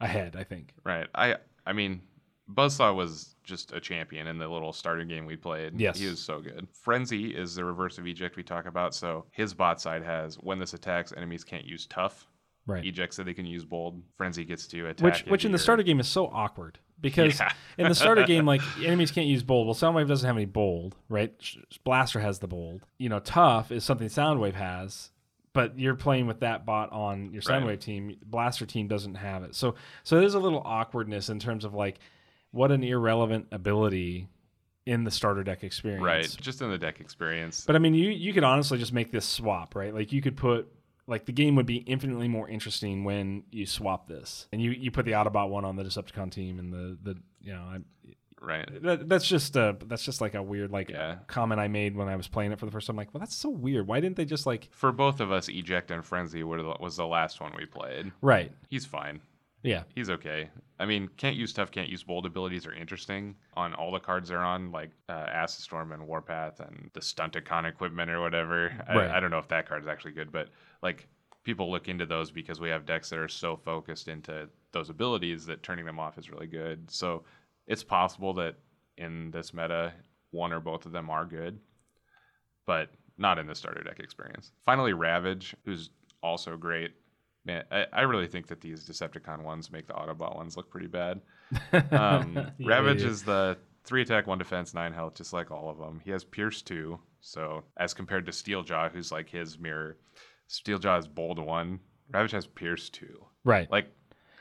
[0.00, 0.72] ahead, I think.
[0.84, 1.06] Right.
[1.14, 1.36] I
[1.66, 2.02] I mean,
[2.52, 5.78] Buzzsaw was just a champion in the little starter game we played.
[5.80, 5.98] Yes.
[5.98, 6.66] He was so good.
[6.72, 8.94] Frenzy is the reverse of Eject we talk about.
[8.94, 12.26] So his bot side has when this attacks, enemies can't use tough.
[12.66, 12.84] Right.
[12.84, 14.02] Eject said they can use bold.
[14.16, 15.04] Frenzy gets to attack.
[15.04, 17.52] which which in the starter game is so awkward because Yeah.
[17.78, 20.96] in the starter game like enemies can't use bold well soundwave doesn't have any bold
[21.08, 21.32] right
[21.84, 25.10] blaster has the bold you know tough is something soundwave has
[25.58, 27.60] but you're playing with that bot on your Right.
[27.62, 31.64] soundwave team blaster team doesn't have it so so there's a little awkwardness in terms
[31.64, 31.98] of like
[32.52, 34.28] what an irrelevant ability
[34.86, 36.36] in the starter deck experience Right.
[36.40, 37.64] Just in the deck experience.
[37.66, 39.92] but I mean, you you could honestly just make this swap, right?
[39.92, 40.68] Like you could put
[41.06, 44.90] like the game would be infinitely more interesting when you swap this, and you you
[44.90, 47.78] put the Autobot one on the Decepticon team, and the the you know I,
[48.40, 48.68] right.
[48.82, 51.16] that, that's just uh that's just like a weird like Yeah.
[51.26, 52.96] comment I made when I was playing it for the first time.
[52.96, 53.86] Like, well, that's so weird.
[53.86, 57.06] Why didn't they just like For both of us, Eject and Frenzy were was the
[57.06, 58.12] last one we played.
[58.22, 58.52] right?
[58.68, 59.20] He's fine.
[59.64, 60.50] Yeah, He's okay.
[60.78, 64.28] I mean, can't use tough, can't use bold abilities are interesting on all the cards
[64.28, 68.72] they're on, like uh, Acid Storm and Warpath and the Stunticon equipment or whatever.
[68.88, 69.10] Right.
[69.10, 71.08] I, I don't know if that card is actually good, but like
[71.42, 75.44] people look into those because we have decks that are so focused into those abilities
[75.46, 76.88] that turning them off is really good.
[76.88, 77.24] So
[77.68, 78.56] it's possible that
[78.96, 79.92] in this meta,
[80.32, 81.60] one or both of them are good,
[82.66, 84.50] but not in the starter deck experience.
[84.64, 85.90] Finally, Ravage, who's
[86.22, 86.92] also great.
[87.44, 90.88] Man, I, I really think that these Decepticon ones make the Autobot ones look pretty
[90.88, 91.20] bad.
[91.92, 93.08] Um, Yeah, Ravage yeah.
[93.08, 96.00] is the three attack, one defense, nine health, just like all of them.
[96.04, 99.96] He has Pierce two, so as compared to Steeljaw, who's like his mirror.
[100.50, 101.80] Steeljaw is bold one.
[102.12, 103.24] Ravage has Pierce two.
[103.44, 103.70] right.
[103.70, 103.90] Like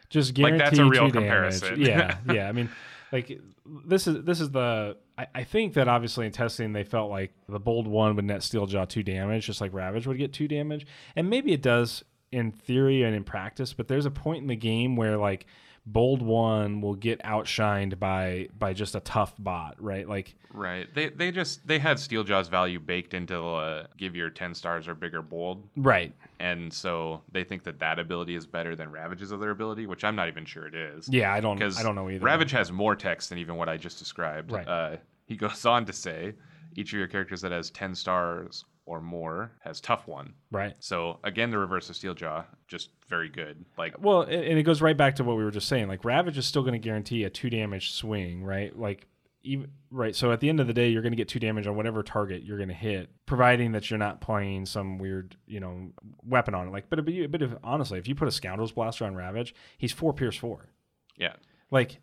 [0.09, 1.81] just like, that's a real comparison.
[1.81, 1.87] Damage.
[1.87, 2.49] Yeah, yeah.
[2.49, 2.69] I mean,
[3.11, 4.97] like this is this is the.
[5.17, 8.41] I, I think that obviously in testing they felt like the bold one would net
[8.41, 12.51] Steeljaw two damage, just like Ravage would get two damage, and maybe it does in
[12.51, 15.45] theory and in practice, but there's a point in the game where like
[15.87, 20.07] bold one will get outshined by by just a tough bot, right?
[20.07, 20.93] Like Right.
[20.93, 24.95] They they just they had Steeljaw's value baked into uh, give your ten stars or
[24.95, 26.13] bigger bold, right.
[26.39, 30.15] and so they think that that ability is better than Ravage's other ability, which I'm
[30.15, 31.07] not even sure it is.
[31.09, 32.25] Yeah, I don't Because I don't know either.
[32.25, 34.51] Ravage has more text than even what I just described.
[34.51, 34.67] Right.
[34.67, 36.33] Uh, he goes on to say,
[36.75, 40.33] each of your characters that has ten stars or more has tough one.
[40.49, 40.73] right.
[40.79, 43.63] So again, the reverse of Steeljaw, just very good.
[43.77, 45.87] Like Well, and it goes right back to what we were just saying.
[45.87, 48.75] Like Ravage is still going to guarantee a two damage swing, right?
[48.75, 49.05] Like
[49.43, 50.15] even right.
[50.15, 52.01] So at the end of the day, you're going to get two damage on whatever
[52.01, 55.91] target you're going to hit, providing that you're not playing some weird, you know,
[56.23, 56.71] weapon on it.
[56.71, 59.91] Like, but but, but if, honestly, if you put a Scoundrels Blaster on Ravage, he's
[59.91, 60.69] four Pierce four.
[61.17, 61.33] yeah,
[61.71, 61.99] Like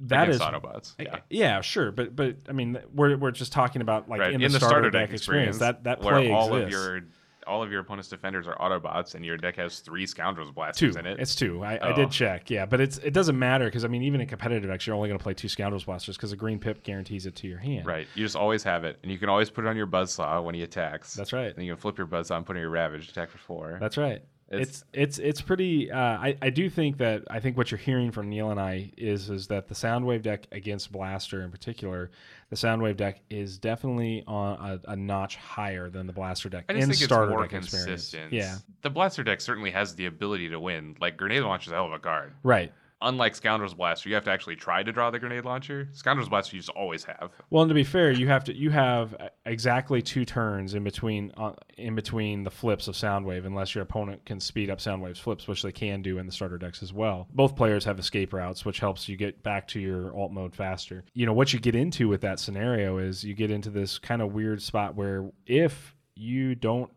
[0.00, 0.94] that is Autobots.
[0.98, 1.20] Yeah.
[1.30, 4.32] yeah, sure, but but I mean, we're we're just talking about like right.
[4.32, 6.64] in, the, starter, deck, experience, experience, that that where all exists.
[6.64, 7.00] of your
[7.46, 10.54] all of your opponent's defenders are Autobots, and your deck has three Scoundrels two.
[10.54, 11.20] blasters in it.
[11.20, 11.62] It's two.
[11.62, 11.94] I, I Oh.
[11.96, 12.50] did check.
[12.50, 15.08] Yeah, but it's it doesn't matter because I mean, even in competitive decks, you're only
[15.08, 17.86] going to play two Scoundrels Blasters because a green pip guarantees it to your hand.
[17.86, 18.08] Right.
[18.14, 20.54] You just always have it, and you can always put it on your Buzzsaw when
[20.54, 21.14] he attacks.
[21.14, 21.54] That's right.
[21.54, 23.76] And you can flip your Buzzsaw and put in your Ravage attack for four.
[23.80, 24.22] That's right.
[24.50, 25.90] It's- It's it's it's pretty.
[25.90, 28.92] Uh, I I do think that I think what you're hearing from Neil and I
[28.96, 32.10] is is that the Soundwave deck against Blaster in particular,
[32.50, 36.74] the Soundwave deck is definitely on a, a notch higher than the Blaster deck I
[36.74, 37.86] just in think it's starter more deck experience.
[37.90, 38.32] consistent.
[38.34, 38.56] Yeah.
[38.82, 40.94] The Blaster deck certainly has the ability to win.
[41.00, 42.32] Like Grenade Launcher is a hell of a card.
[42.42, 42.72] Right.
[43.04, 45.90] Unlike Scoundrel's Blaster, you have to actually try to draw the Grenade Launcher.
[45.92, 47.30] Scoundrel's Blaster you just always have.
[47.50, 49.14] Well, and to be fair, you have to you have
[49.44, 54.24] exactly two turns in between uh, in between the flips of Soundwave, unless your opponent
[54.24, 57.28] can speed up Soundwave's flips, which they can do in the starter decks as well.
[57.34, 61.04] Both players have escape routes, which helps you get back to your alt mode faster.
[61.12, 64.22] You know what you get into with that scenario is you get into this kind
[64.22, 66.90] of weird spot where if you don't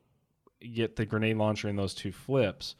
[0.73, 2.75] get the grenade launcher in those two flips,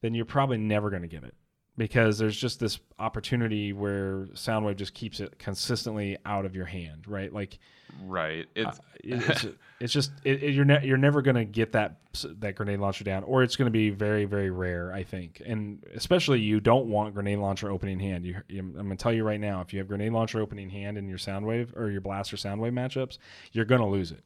[0.00, 1.34] then you're probably never going to get it
[1.78, 7.06] because there's just this opportunity where Soundwave just keeps it consistently out of your hand,
[7.08, 7.32] right?
[7.32, 7.58] Like
[8.04, 8.46] Right.
[8.54, 9.46] It's uh, it's,
[9.80, 11.96] it's just it, it- you're ne- you're never going to get that
[12.40, 15.40] that grenade launcher down, or it's going to be very very rare, I think.
[15.46, 18.26] And especially you don't want grenade launcher opening hand.
[18.26, 20.68] You, you I'm going to tell you right now, if you have grenade launcher opening
[20.68, 23.16] hand in your Soundwave or your Blaster Soundwave matchups,
[23.52, 24.22] you're going to lose it.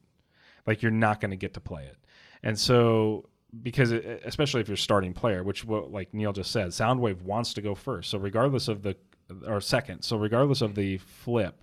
[0.67, 1.97] Like you're not going to get to play it,
[2.41, 3.29] and so
[3.61, 7.53] because it, especially if you're starting player, which what like Neil just said, Soundwave wants
[7.55, 8.09] to go first.
[8.09, 8.95] So regardless of the
[9.47, 11.59] or second, so regardless of the flip,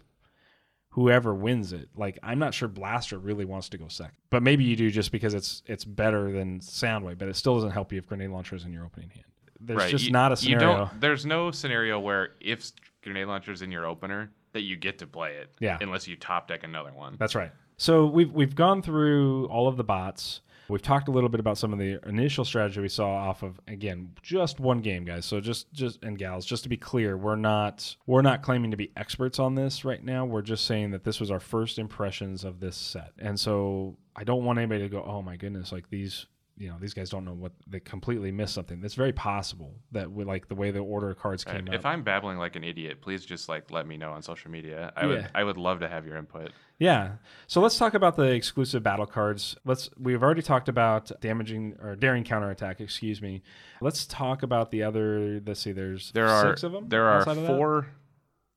[0.91, 4.65] whoever wins it, like I'm not sure Blaster really wants to go second, but maybe
[4.65, 7.99] you do just because it's it's better than Soundwave, but it still doesn't help you
[7.99, 9.25] if grenade launchers in your opening hand.
[9.61, 9.91] There's right.
[9.91, 10.77] just You- not a you scenario.
[10.87, 12.73] don't- there's no scenario where if
[13.03, 15.55] Grenade Launcher's in your opener that you get to play it.
[15.61, 15.79] Yeah.
[15.81, 17.17] Unless you top deck another one.
[17.19, 17.51] That's right.
[17.77, 20.41] So we've we've gone through all of the bots.
[20.71, 23.61] We've talked a little bit about some of the initial strategy we saw off of
[23.69, 25.27] again just one game, guys.
[25.27, 28.77] So just just and gals, just to be clear, we're not we're not claiming to
[28.77, 30.25] be experts on this right now.
[30.25, 34.25] We're just saying that this was our first impressions of this set, and so I
[34.25, 36.27] don't want anybody to go, oh my goodness, like these.
[36.59, 38.83] You know, these guys don't know what they completely missed something.
[38.85, 41.91] It's very possible that we, like the way the order of cards came If out.
[41.91, 44.93] I'm babbling like an idiot, please just like let me know on social media.
[44.95, 45.07] I Yeah.
[45.07, 46.51] would I would love to have your input.
[46.81, 47.13] Yeah.
[47.47, 49.55] So let's talk about the exclusive battle cards.
[49.65, 53.43] Let's we've already talked about damaging or daring counterattack, excuse me.
[53.81, 56.89] Let's talk about the other let's see there's There are six of them.
[56.89, 57.57] there are outside of that?
[57.57, 57.87] four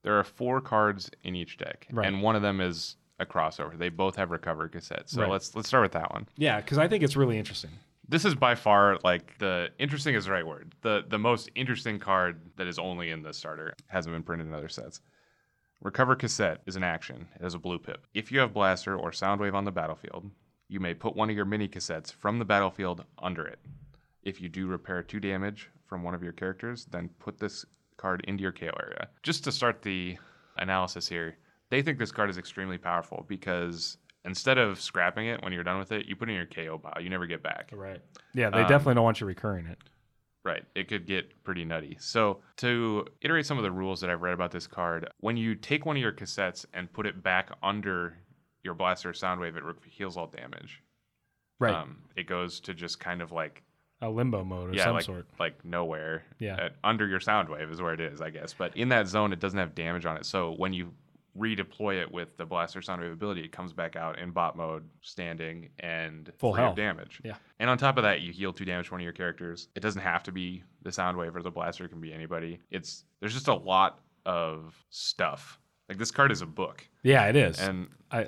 [0.03, 1.85] there are four cards in each deck.
[1.91, 2.07] Right.
[2.07, 3.77] And one of them is a crossover.
[3.77, 5.09] They both have recovered cassettes.
[5.09, 5.29] So Right.
[5.29, 6.27] let's let's start with that one.
[6.37, 7.71] Yeah, cuz I think it's really interesting.
[8.07, 10.75] This is by far like the interesting is the right word.
[10.81, 14.53] The the most interesting card that is only in the starter hasn't been printed in
[14.53, 15.01] other sets.
[15.83, 17.27] Recover cassette is an action.
[17.35, 18.07] It has a blue pip.
[18.13, 20.31] If you have blaster or soundwave on the battlefield,
[20.69, 23.59] you may put one of your mini cassettes from the battlefield under it.
[24.23, 27.65] If you do repair two damage from one of your characters, then put this
[27.97, 29.09] card into your KO area.
[29.23, 30.17] Just to start the
[30.57, 31.35] analysis here,
[31.69, 35.79] they think this card is extremely powerful because instead of scrapping it when you're done
[35.79, 37.01] with it, you put it in your KO pile.
[37.01, 37.71] You never get back.
[37.73, 37.99] Right.
[38.33, 39.79] Yeah, they Um, definitely don't want you recurring it.
[40.43, 40.63] Right.
[40.75, 41.95] It could get pretty nutty.
[41.99, 45.55] So, to iterate some of the rules that I've read about this card, when you
[45.55, 48.17] take one of your cassettes and put it back under
[48.63, 50.83] your blaster or soundwave, it heals all damage.
[51.59, 51.73] Right.
[51.73, 53.63] Um, it goes to just kind of like,
[54.01, 55.25] a limbo mode of yeah, some like, sort.
[55.39, 56.23] like nowhere.
[56.39, 56.55] Yeah.
[56.55, 58.53] Uh, under your soundwave is where it is, I guess.
[58.53, 60.25] But in that zone, it doesn't have damage on it.
[60.25, 60.91] So, when you
[61.37, 65.69] redeploy it with the blaster soundwave ability, it comes back out in bot mode, standing,
[65.79, 66.75] and Full health.
[66.75, 67.21] damage.
[67.23, 67.35] Yeah.
[67.59, 69.67] And on top of that, you heal two damage to one of your characters.
[69.75, 71.85] It doesn't have to be the sound wave or the Blaster.
[71.85, 72.59] It can be anybody.
[72.71, 75.59] It's there's just a lot of stuff
[75.89, 77.59] Like this card is a book, Yeah, it is.
[77.59, 78.27] and I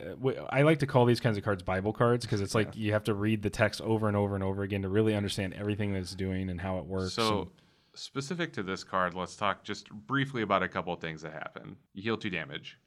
[0.49, 3.03] I like to call these kinds of cards Bible cards because it's like you have
[3.06, 5.99] to read the text over and over and over again to really understand everything that
[5.99, 7.14] it's doing and how it works.
[7.14, 7.51] So, and-
[7.93, 11.78] specific to this card, let's talk just briefly about a couple of things that happen.
[11.93, 12.78] You heal two damage.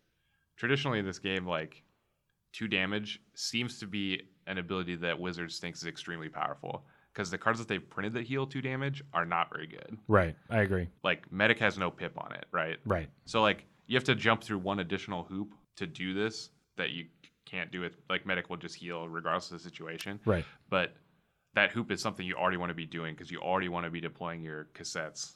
[0.58, 1.82] Traditionally, in this game, like
[2.52, 7.38] two damage seems to be an ability that Wizards thinks is extremely powerful because the
[7.38, 9.98] cards that they've printed that heal two damage are not very good.
[10.08, 10.88] right, I agree.
[11.04, 12.78] Like Medic has no pip on it, right?
[12.84, 16.90] Right, So like you have to jump through one additional hoop to do this that
[16.90, 17.06] you
[17.44, 17.94] can't do it.
[18.10, 20.94] Like Medic will just heal regardless of the situation right, but
[21.54, 23.90] that hoop is something you already want to be doing because you already want to
[23.90, 25.34] be deploying your cassettes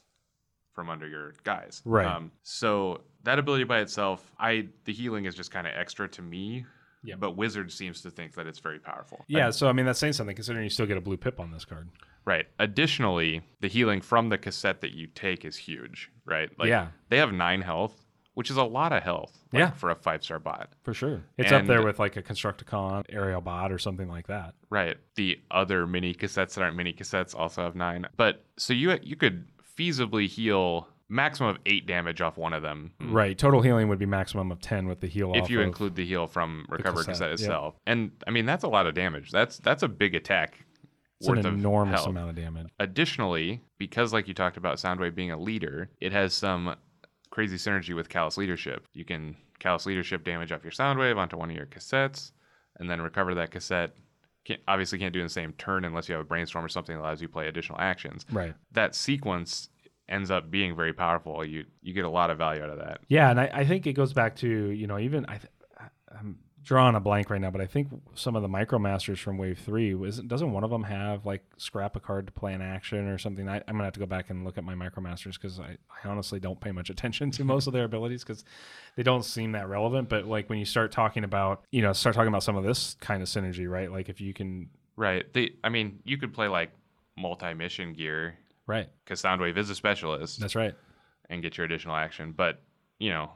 [0.73, 1.81] from under your guys.
[1.85, 2.05] Right.
[2.07, 6.21] Um, so that ability by itself, I the healing is just kind of extra to
[6.21, 6.65] me.
[7.05, 7.15] Yeah.
[7.15, 9.25] But Wizard seems to think that it's very powerful.
[9.27, 9.49] yeah.
[9.49, 11.65] So I mean, that's saying something considering you still get a blue pip on this
[11.65, 11.89] card.
[12.25, 12.45] Right.
[12.59, 16.09] Additionally, the healing from the cassette that you take is huge.
[16.25, 16.49] Right.
[16.57, 16.87] Like Yeah.
[17.09, 18.05] They have nine health,
[18.35, 19.37] which is a lot of health.
[19.51, 19.71] like, Yeah.
[19.71, 20.69] For a five star bot.
[20.83, 24.53] For sure, it's up there with like a Constructicon aerial bot or something like that.
[24.69, 24.95] Right.
[25.15, 28.07] The other mini cassettes that aren't mini cassettes also have nine.
[28.15, 29.45] But so you you could
[29.77, 32.91] feasibly heal maximum of eight damage off one of them.
[32.99, 33.13] Hmm.
[33.13, 35.31] Right, total healing would be maximum of ten with the heal.
[35.35, 37.39] If you of- include the heal from recover cassette, cassette, yep.
[37.39, 37.75] itself.
[37.85, 39.31] And I mean that's a lot of damage.
[39.31, 40.59] That's that's a big attack.
[41.19, 42.09] it's an worth of enormous health.
[42.09, 42.67] amount of damage.
[42.79, 46.75] Additionally, because like you talked about Soundwave being a leader, it has some
[47.29, 48.87] crazy synergy with Callous Leadership.
[48.93, 52.31] You can Callous Leadership damage off your Soundwave onto one of your cassettes,
[52.79, 53.95] and then recover that cassette.
[54.45, 56.95] Can't, obviously, can't do in the same turn unless you have a brainstorm or something
[56.95, 58.25] that allows you to play additional actions.
[58.31, 58.53] Right.
[58.73, 59.69] That sequence
[60.09, 61.45] ends up being very powerful.
[61.45, 63.01] You you get a lot of value out of that.
[63.07, 65.53] Yeah, and I, I think it goes back to you know even I, th-
[66.11, 69.59] I'm drawing a blank right now, but I think some of the MicroMasters from Wave
[69.59, 73.07] Three was doesn't one of them have like scrap a card to play an action
[73.07, 73.47] or something?
[73.47, 76.07] I, I'm gonna have to go back and look at my MicroMasters because I, I
[76.07, 78.43] honestly don't pay much attention to most of their abilities because
[78.95, 80.09] they don't seem that relevant.
[80.09, 82.95] But like when you start talking about you know start talking about some of this
[82.99, 83.91] kind of synergy, right?
[83.91, 85.31] Like if you can Right.
[85.33, 85.53] They.
[85.63, 86.71] I mean, you could play like
[87.17, 88.37] multi-mission gear
[88.67, 90.39] right, because Soundwave is a specialist.
[90.39, 90.73] that's right.
[91.29, 92.33] and get your additional action.
[92.35, 92.61] But
[92.99, 93.31] you know,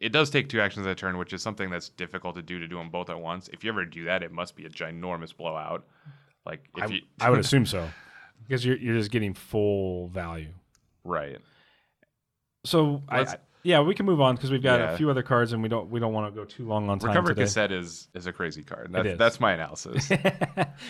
[0.00, 2.58] it does take two actions at a turn, which is something that's difficult to do
[2.58, 3.48] to do them both at once.
[3.52, 5.84] If you ever do that, it must be a ginormous blowout.
[6.46, 7.88] Like if I, you, I would assume so
[8.48, 10.52] because you're you're just getting full value.
[11.04, 11.38] right.
[12.64, 14.92] So I, yeah, we can move on because we've got Yeah.
[14.92, 16.98] a few other cards and we don't we don't want to go too long on
[16.98, 17.42] time Recover today.
[17.42, 18.88] cassette is is a crazy card.
[18.90, 20.08] That's that's my analysis.
[20.10, 20.16] we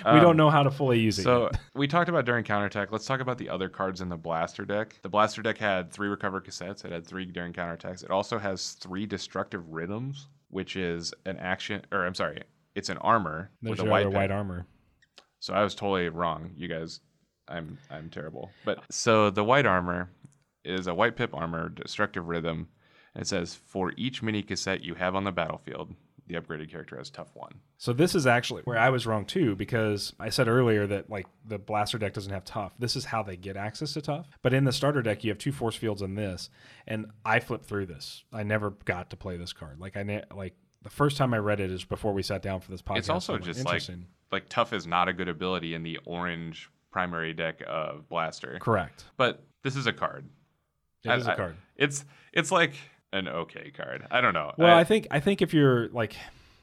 [0.04, 1.22] Um, don't know how to fully use it.
[1.22, 2.92] So we talked about daring counterattack.
[2.92, 4.98] Let's talk about the other cards in the blaster deck.
[5.02, 6.84] The blaster deck had three recover cassettes.
[6.84, 8.02] It had three during counterattacks.
[8.04, 12.42] It also has three destructive rhythms, which is an action, or I'm sorry,
[12.74, 14.66] it's an armor there's with a white white armor.
[15.40, 16.50] So I was totally wrong.
[16.54, 17.00] You guys,
[17.48, 18.50] I'm I'm terrible.
[18.64, 20.10] But so the white armor
[20.64, 22.68] is a white pip armor, destructive rhythm.
[23.14, 25.94] And it says for each mini cassette you have on the battlefield,
[26.30, 27.54] the upgraded character has tough one.
[27.76, 31.26] So this is actually where I was wrong too because I said earlier that like
[31.44, 32.72] the blaster deck doesn't have tough.
[32.78, 34.28] This is how they get access to tough.
[34.42, 36.48] But in the starter deck, you have two force fields in this,
[36.86, 38.22] and I flipped through this.
[38.32, 39.80] I never got to play this card.
[39.80, 42.61] Like I ne- like the first time I read it is before we sat down
[42.61, 42.98] for this podcast.
[42.98, 44.06] It's also I'm just like interesting.
[44.30, 48.58] like tough is not a good ability in the orange primary deck of blaster.
[48.61, 49.04] correct.
[49.16, 50.28] But this is a card.
[51.05, 51.57] It I- is a I- card.
[51.76, 52.74] It's it's like
[53.12, 54.07] an okay card.
[54.11, 54.53] I don't know.
[54.59, 56.14] Well, I- I think I think if you're like,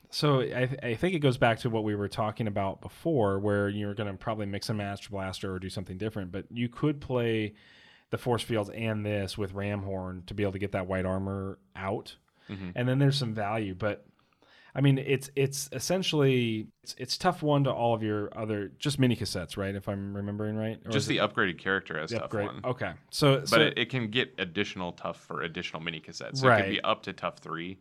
[0.09, 3.67] so I, I think it goes back to what we were talking about before, where
[3.67, 6.31] you're going to probably mix and match blaster or do something different.
[6.31, 7.53] But you could play
[8.09, 11.59] the force fields and this with Ramhorn to be able to get that white armor
[11.75, 12.15] out,
[12.49, 12.71] Mhm.
[12.75, 13.75] and then there's some value.
[13.75, 14.05] But
[14.77, 18.99] I mean, it's it's essentially it's, it's tough one to all of your other just
[18.99, 19.73] mini cassettes, right?
[19.73, 22.45] If I'm remembering right, Or just the it upgraded character as tough upgrade?
[22.45, 22.61] one.
[22.63, 26.37] Okay, so But so, it, it can get additional tough for additional mini cassettes.
[26.37, 26.63] So it Right.
[26.63, 27.79] could be up to tough three.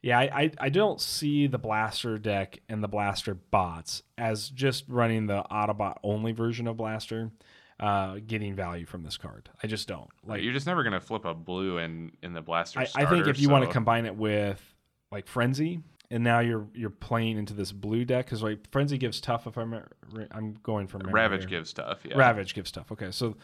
[0.00, 4.84] Yeah, I, I I don't see the blaster deck and the blaster bots as just
[4.88, 7.32] running the Autobot only version of blaster,
[7.80, 9.50] uh, getting value from this card.
[9.64, 10.44] I just don't like.
[10.44, 12.78] You're just never gonna flip a blue in in the blaster.
[12.78, 14.62] I, I think if you want to combine it with
[15.10, 15.80] like Frenzy,
[16.10, 19.46] and now you're you're playing into this blue deck because like Frenzy gives tough.
[19.46, 19.74] If I'm
[20.30, 21.48] I'm going from Ravage here.
[21.50, 22.00] gives stuff.
[22.04, 22.16] Yeah.
[22.16, 22.92] Ravage gives tough.
[22.92, 23.36] Okay, so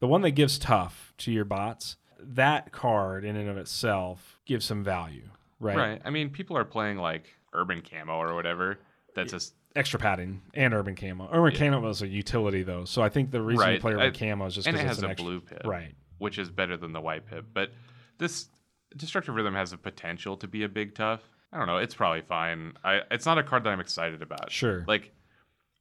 [0.00, 4.64] the one that gives tough to your bots, that card in and of itself gives
[4.64, 5.76] some value, right?
[5.76, 6.02] Right.
[6.04, 8.78] I mean, people are playing like urban camo or whatever.
[9.14, 11.28] That's just extra padding and urban camo.
[11.32, 14.10] Urban camo is a utility though, so I think the reason you play urban I-
[14.10, 15.94] camo is just and it because has it's an a extra, blue pip, right?
[16.18, 17.46] which is better than the white pip.
[17.52, 17.70] But
[18.18, 18.48] this
[18.96, 21.22] destructive rhythm has the potential to be a big tough.
[21.52, 21.78] I don't know.
[21.78, 22.74] It's probably fine.
[22.84, 24.50] I it's not a card that I'm excited about.
[24.50, 24.84] Sure.
[24.86, 25.12] Like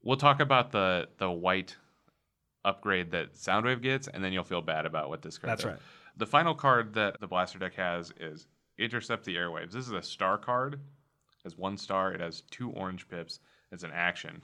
[0.03, 1.75] we'll talk about the the white
[2.65, 5.51] upgrade that Soundwave gets, and then you'll feel bad about what this card.
[5.51, 5.71] That's does.
[5.73, 5.81] right.
[6.17, 8.47] The final card that the blaster deck has is
[8.77, 9.71] Intercept the Airwaves.
[9.71, 10.73] This is a star card.
[10.73, 12.13] It has one star.
[12.13, 13.39] It has two orange pips.
[13.71, 14.41] It's an action.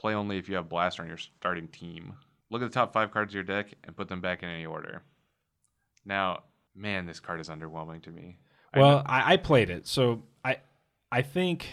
[0.00, 2.14] Play only if you have Blaster on your starting team.
[2.50, 4.66] Look at the top five cards of your deck and put them back in any
[4.66, 5.02] order.
[6.04, 6.42] Now,
[6.74, 8.38] man, this card is underwhelming to me.
[8.74, 10.56] Well, I, I played it, so I
[11.10, 11.66] I think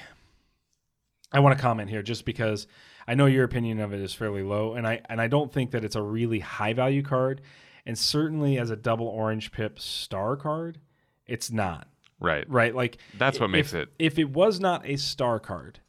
[1.32, 2.68] I want to comment here just because
[3.08, 5.72] I know your opinion of it is fairly low, and I and I don't think
[5.72, 7.41] that it's a really high value card,
[7.86, 10.80] and certainly as a double orange pip star card,
[11.26, 11.88] it's not
[12.20, 12.50] right.
[12.50, 12.76] right.
[12.76, 13.89] Like That's what if- makes it.
[13.97, 15.80] If it was not a star card,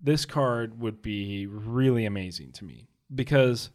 [0.00, 3.70] this card would be really amazing to me because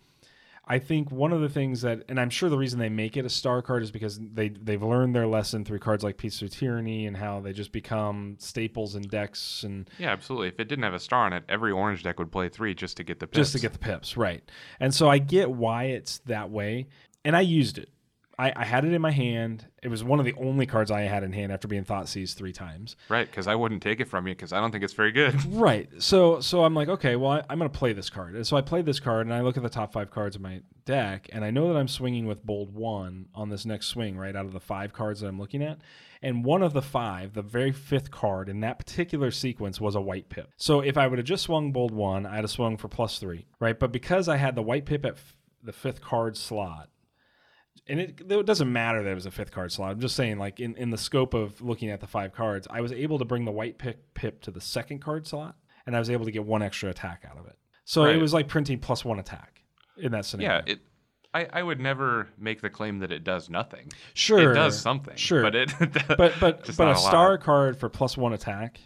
[0.70, 3.26] I think one of the things that, and I'm sure the reason they make it
[3.26, 6.50] a star card is because they they've learned their lesson through cards like Peace of
[6.50, 10.50] Tyranny and how they just become staples in decks and Yeah, absolutely.
[10.50, 12.98] If it didn't have a star on it, every orange deck would play three just
[12.98, 13.38] to get the pips.
[13.38, 14.44] just to get the pips, right?
[14.80, 16.88] And so I get why it's that way,
[17.24, 17.90] and I used it.
[18.40, 19.66] I, I had it in my hand.
[19.82, 22.38] It was one of the only cards I had in hand after being thought seized
[22.38, 22.96] three times.
[23.10, 25.36] right because I wouldn't take it from you because I don't think it's very good.
[25.48, 25.90] Right.
[26.00, 28.36] So so I'm like, okay, well, I, I'm going to play this card.
[28.36, 30.42] And so I played this card, and I look at the top five cards of
[30.42, 34.18] my deck, and I know that I'm swinging with bold one on this next swing,
[34.18, 35.80] right out of the five cards that I'm looking at.
[36.22, 40.02] And one of the five, the very fifth card in that particular sequence, was a
[40.02, 40.52] white pip.
[40.58, 43.46] So if I would have just swung bold one, I'd have swung for plus three,
[43.60, 43.78] right?
[43.80, 46.90] But because I had the white pip at f- the fifth card slot,
[47.90, 49.92] and it, it doesn't matter that it was a fifth card slot.
[49.92, 52.82] I'm just saying, like in, in the scope of looking at the five cards, I
[52.82, 56.00] was able to bring the white pick pip to the second card slot, and I
[56.00, 57.58] was able to get one extra attack out of it.
[57.86, 59.64] So it was like printing plus one attack
[59.98, 60.58] in that scenario.
[60.58, 60.80] yeah, it.
[61.34, 63.92] I, I would never make the claim that it does nothing.
[64.14, 65.16] sure It does something.
[65.16, 65.42] Sure.
[65.42, 65.72] but it.
[65.80, 68.80] but but but a a star card for plus one attack,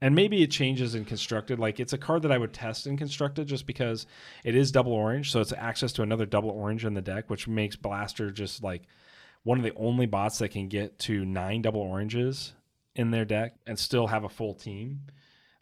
[0.00, 1.58] and maybe it changes in constructed.
[1.58, 4.06] Like it's a card that I would test in constructed just because
[4.44, 7.48] it is double orange, so it's access to another double orange in the deck, which
[7.48, 8.82] makes Blaster just like
[9.42, 12.52] one of the only bots that can get to nine double oranges
[12.94, 15.02] in their deck and still have a full team.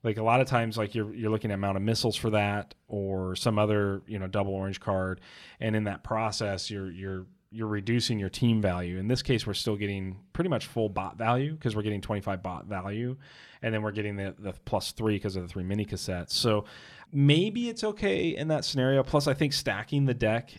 [0.02, 2.74] Like a lot of times, like you're you're looking at amount of missiles for that
[2.88, 5.20] or some other you know double orange card,
[5.60, 8.98] and in that process, you're you're you're reducing your team value.
[8.98, 12.42] In this case, we're still getting pretty much full bot value because we're getting 25
[12.42, 13.16] bot value,
[13.62, 16.32] and then we're getting the the plus three because of the three mini cassettes.
[16.32, 16.64] So
[17.12, 19.04] maybe it's okay in that scenario.
[19.04, 20.50] Plus, I think stacking the deck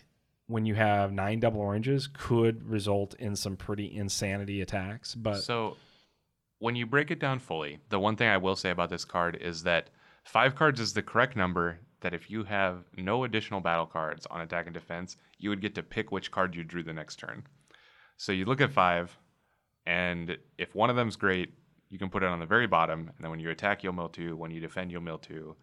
[0.46, 5.14] when you have nine double oranges could result in some pretty insanity attacks.
[5.14, 5.76] But So,
[6.60, 9.36] when you break it down fully, the one thing I will say about this card
[9.38, 9.90] is that
[10.24, 11.80] five cards is the correct number.
[12.00, 15.74] That if you have no additional battle cards on attack and defense, you would get
[15.76, 17.44] to pick which card you drew the next turn.
[18.16, 19.16] So you look at five,
[19.86, 21.54] and if one of them's great,
[21.88, 24.08] you can put it on the very bottom, and then when you attack, you'll mill
[24.08, 24.36] two.
[24.36, 25.56] When you defend, you'll mill two,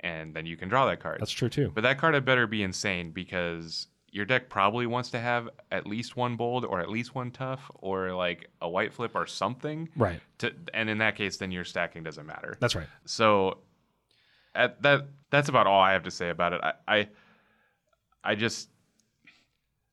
[0.00, 1.20] and then you can draw that card.
[1.20, 1.70] that's true too.
[1.74, 5.88] But that card had better be insane because your deck probably wants to have at
[5.88, 9.88] least one bold or at least one tough or like a white flip or something.
[9.96, 10.20] Right.
[10.38, 12.56] To, and in that case, then your stacking doesn't matter.
[12.60, 12.86] That's right.
[13.06, 13.58] So
[14.54, 16.60] at that that's about all I have to say about it.
[16.62, 17.08] I I,
[18.22, 18.68] I just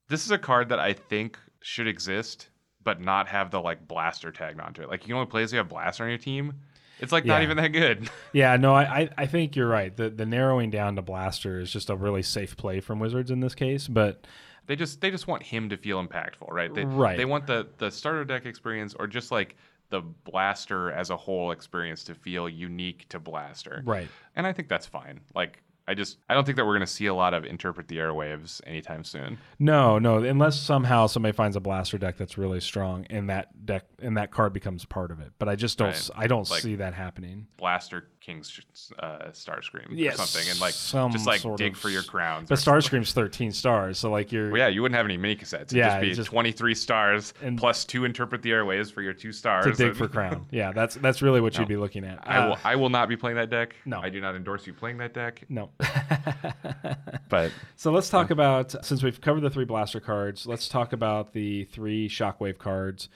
[0.08, 2.50] this is a card that I think should exist,
[2.84, 4.90] but not have the like blaster tagged onto it.
[4.90, 6.54] Like you can only play as you have blaster on your team.
[7.00, 8.10] It's like not even that good.
[8.34, 9.96] Yeah, no, I, I- I think you're right.
[9.96, 13.40] The the narrowing down to blaster is just a really safe play from Wizards in
[13.40, 13.88] this case.
[13.88, 14.28] But
[14.68, 16.74] They just they just want him to feel impactful, right?
[16.74, 17.18] They, Right.
[17.18, 19.56] They want the the starter deck experience or just like
[19.92, 23.84] the blaster as a whole experience to feel unique to blaster.
[23.86, 25.22] right, And I think that's fine.
[25.36, 27.88] Like I just I don't think that we're going to see a lot of interpret
[27.88, 29.38] the airwaves anytime soon.
[29.60, 33.86] no, no, unless somehow somebody finds a blaster deck that's really strong and that deck
[34.00, 35.32] and that card becomes part of it.
[35.40, 36.10] But I just don't Right.
[36.16, 37.48] I don't Like- see that happening.
[37.58, 38.60] Blaster King's
[39.00, 42.50] uh, Starscream Yes, or something, and like some just like dig of- for your crowns.
[42.50, 45.64] But Starscream's 13 stars, so like you're Well, yeah, you wouldn't have any mini cassettes.
[45.64, 49.14] It'd Yeah, just be just- 23 stars And- plus two interpret the airwaves for your
[49.14, 49.66] two stars.
[49.66, 50.46] to dig and- for crown.
[50.52, 51.62] Yeah, that's that's really what No.
[51.62, 52.20] you'd be looking at.
[52.28, 53.76] I Uh, will I will not be playing that deck.
[53.86, 54.00] No.
[54.00, 55.44] I do not endorse you playing that deck.
[55.50, 55.71] no.
[57.30, 61.32] But So let's talk about since we've covered the three blaster cards, let's talk about
[61.34, 63.08] the three shockwave cards,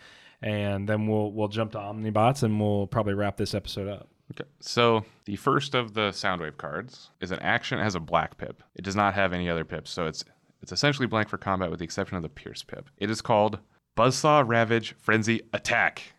[0.42, 4.08] and then we'll we'll jump to Omnibots and we'll probably wrap this episode up.
[4.32, 4.50] Okay.
[4.60, 7.78] So the first of the Soundwave cards is an action.
[7.78, 8.64] It has a black pip.
[8.76, 10.24] It does not have any other pips, so it's
[10.62, 12.90] it's essentially blank for combat with the exception of the Pierce pip.
[12.98, 13.60] It is called
[13.98, 16.14] Buzzsaw Ravage Frenzy Attack.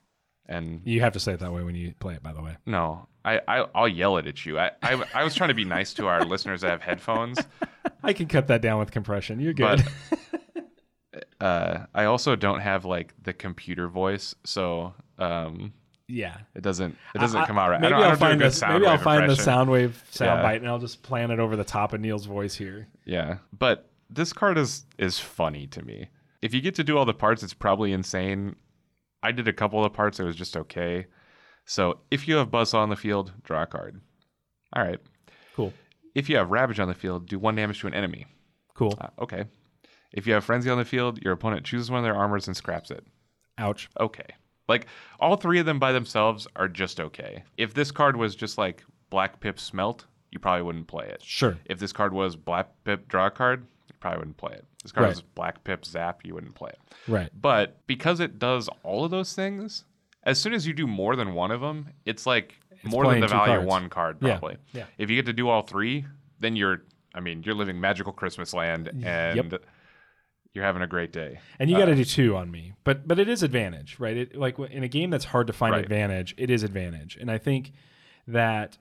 [0.49, 2.57] And You have to say it that way when you play it, by the way.
[2.67, 4.59] no, I, I I'll yell it at you.
[4.59, 7.39] I, I I was trying to be nice to our listeners that have headphones,
[8.03, 9.41] I can cut that down with compression.
[9.41, 9.85] You're good.
[11.13, 15.73] but uh, I also don't have like the computer voice, so um,
[16.07, 16.39] yeah.
[16.55, 17.81] it doesn't it doesn't I- come out right.
[17.81, 18.63] Maybe I will don't do a find this.
[18.63, 19.45] Maybe I'll find the impression.
[19.45, 20.37] Yeah.
[20.43, 22.87] soundbite and I'll just plan it over the top of Neil's voice here.
[23.05, 26.09] Yeah, but this card is is funny to me.
[26.43, 28.55] If you get to do all the parts, it's probably insane.
[29.23, 30.21] I did a couple of parts.
[30.21, 31.07] It was just okay.
[31.67, 34.01] So if you have Buzzsaw on the field, draw a card.
[34.75, 35.01] All right.
[35.55, 35.73] Cool.
[36.15, 38.27] If you have Ravage on the field, do one damage to an enemy.
[38.75, 38.97] Cool.
[39.01, 39.45] Uh, okay.
[40.13, 42.57] If you have Frenzy on the field, your opponent chooses one of their armors and
[42.57, 43.05] scraps it.
[43.59, 43.89] Ouch.
[44.01, 44.25] Okay.
[44.69, 44.87] Like
[45.21, 47.45] all three of them by themselves are just okay.
[47.57, 51.23] If this card was just like Black Pip Smelt, you probably wouldn't play it.
[51.23, 51.57] Sure.
[51.67, 54.65] If this card was Black Pip Draw a Card, you probably wouldn't play it.
[54.83, 55.11] This card Right.
[55.11, 56.79] was Black Pip Zap, you wouldn't play it.
[57.09, 57.31] Right.
[57.41, 59.85] But because it does all of those things,
[60.27, 63.29] as soon as you do more than one of them, it's like more than the
[63.29, 64.57] value of one card, probably.
[64.75, 64.85] yeah.
[64.99, 66.05] If you get to do all three,
[66.41, 66.83] then you're,
[67.15, 69.59] I mean, you're living magical Christmas land and
[70.53, 71.39] you're having a great day.
[71.59, 74.17] And you got to uh, do two on me, but but it is advantage, right?
[74.17, 75.83] It, like in a game that's hard to find Right.
[75.83, 77.73] advantage, it is advantage, and I think
[78.27, 78.79] that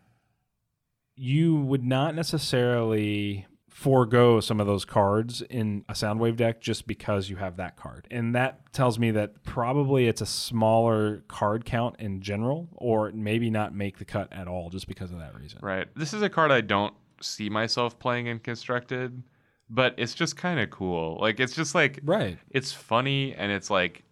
[1.15, 7.29] you would not necessarily forego some of those cards in a Soundwave deck just because
[7.29, 11.97] you have that card, and that tells me that probably it's a smaller card count
[11.99, 15.59] in general, or maybe not make the cut at all just because of that reason.
[15.61, 15.87] Right.
[15.93, 19.21] This is a card I don't see myself playing in constructed,
[19.69, 21.17] but it's just kind of cool.
[21.19, 22.37] Like it's just like Right.
[22.49, 24.03] it's funny and it's like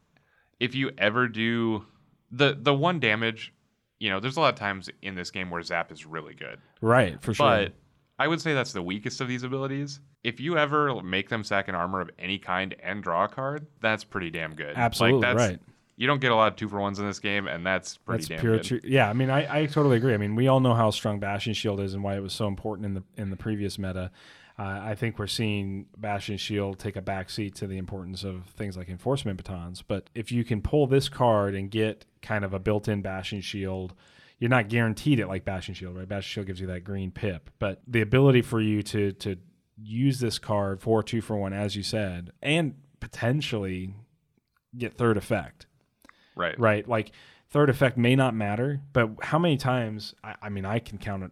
[0.60, 1.86] if you ever do
[2.32, 3.54] the the one damage,
[3.98, 6.60] you know, there's a lot of times in this game where zap is really good.
[6.82, 7.22] Right.
[7.22, 7.46] For sure.
[7.46, 7.74] But
[8.20, 10.00] I would say that's the weakest of these abilities.
[10.24, 13.68] If you ever make them sack an armor of any kind and draw a card,
[13.82, 14.74] that's pretty damn good.
[14.76, 15.60] Absolutely like, that's, right.
[15.96, 18.22] You don't get a lot of two for ones in this game, and that's pretty
[18.22, 18.64] That's damn pure good.
[18.64, 18.80] true.
[18.84, 20.14] Yeah, I mean, I, I totally agree.
[20.14, 22.48] I mean, we all know how strong Bastion Shield is and why it was so
[22.48, 24.12] important in the in the previous meta.
[24.58, 28.78] Uh, I think we're seeing Bastion Shield take a backseat to the importance of things
[28.78, 29.82] like enforcement batons.
[29.82, 33.94] But if you can pull this card and get kind of a built-in Bastion Shield,
[34.44, 36.06] you're not guaranteed it like Bastion Shield, right?
[36.06, 39.38] Bastion Shield gives you that green pip, but the ability for you to to
[39.82, 43.96] use this card for two for one, as you said, and potentially
[44.78, 45.66] get third effect
[46.36, 46.60] Right.
[46.60, 46.86] right?
[46.86, 47.12] Like
[47.52, 50.14] third effect may not matter, but how many times?
[50.22, 51.32] I, I mean, I can count it,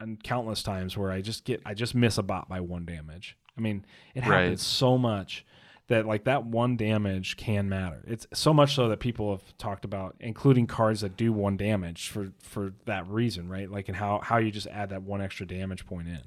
[0.00, 3.36] and countless times where I just get, I just miss a bot by one damage.
[3.58, 3.84] I mean,
[4.14, 4.58] it happens Right.
[4.60, 5.44] so much
[5.88, 8.02] that like that one damage can matter.
[8.06, 12.08] It's so much so that people have talked about including cards that do one damage
[12.08, 13.70] for for that reason, right?
[13.70, 16.22] Like and how how you just add that one extra damage point in.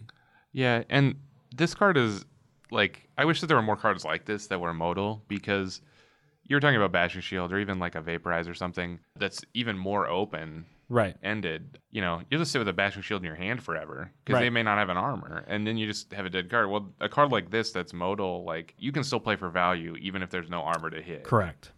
[0.52, 1.16] Yeah, and
[1.56, 2.26] this card is
[2.72, 5.82] like I wish that there were more cards like this that were modal because
[6.46, 9.78] you were talking about Bashing Shield or even like a Vaporize or something that's even
[9.78, 11.16] more open Right.
[11.22, 11.80] ended.
[11.92, 14.50] You know, you'll just sit with a Bashing Shield in your hand forever because they
[14.50, 16.70] may not have an armor, and then you just have a dead card.
[16.70, 20.24] Well, a card like this that's modal, like you can still play for value even
[20.24, 21.24] if there's no armor to hit.
[21.24, 21.72] Correct.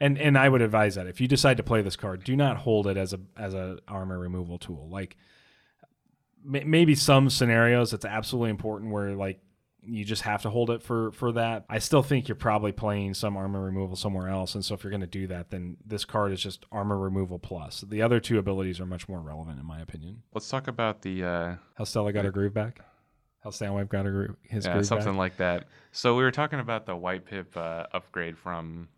[0.00, 2.58] And and I would advise that if you decide to play this card, do not
[2.58, 4.88] hold it as a as a armor removal tool.
[4.88, 5.16] Like
[6.44, 9.40] may, maybe some scenarios it's absolutely important where like
[9.86, 11.64] you just have to hold it for for that.
[11.68, 14.90] I still think you're probably playing some armor removal somewhere else, and so if you're
[14.90, 17.82] going to do that, then this card is just armor removal plus.
[17.82, 20.22] The other two abilities are much more relevant in my opinion.
[20.32, 22.80] Let's talk about the uh, How Stella got her groove back.
[23.44, 25.18] How Soundwave got her groove, his yeah, groove something back.
[25.18, 25.64] like that.
[25.92, 28.88] So we were talking about the white pip uh, upgrade from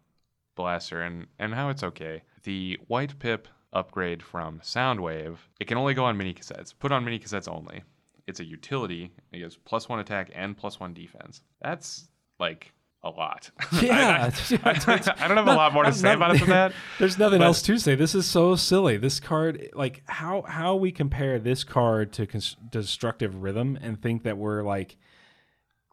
[0.55, 2.23] Blaster and and how it's okay.
[2.45, 6.73] The white pip upgrade from Soundwave, it can only go on mini cassettes.
[6.79, 7.83] Put on mini cassettes only.
[8.27, 9.13] It's a utility.
[9.33, 11.41] It gives plus one attack and plus one defense.
[11.63, 12.09] That's
[12.41, 12.73] like
[13.03, 13.51] a lot.
[13.83, 14.31] Yeah,
[14.65, 16.73] I, I- I don't have a lot more to say about it than that.
[16.99, 17.95] There's nothing But- else to say.
[17.95, 18.97] This is so silly.
[18.97, 24.25] This card, like how how we compare this card to cons- destructive rhythm and think
[24.25, 24.97] that we're like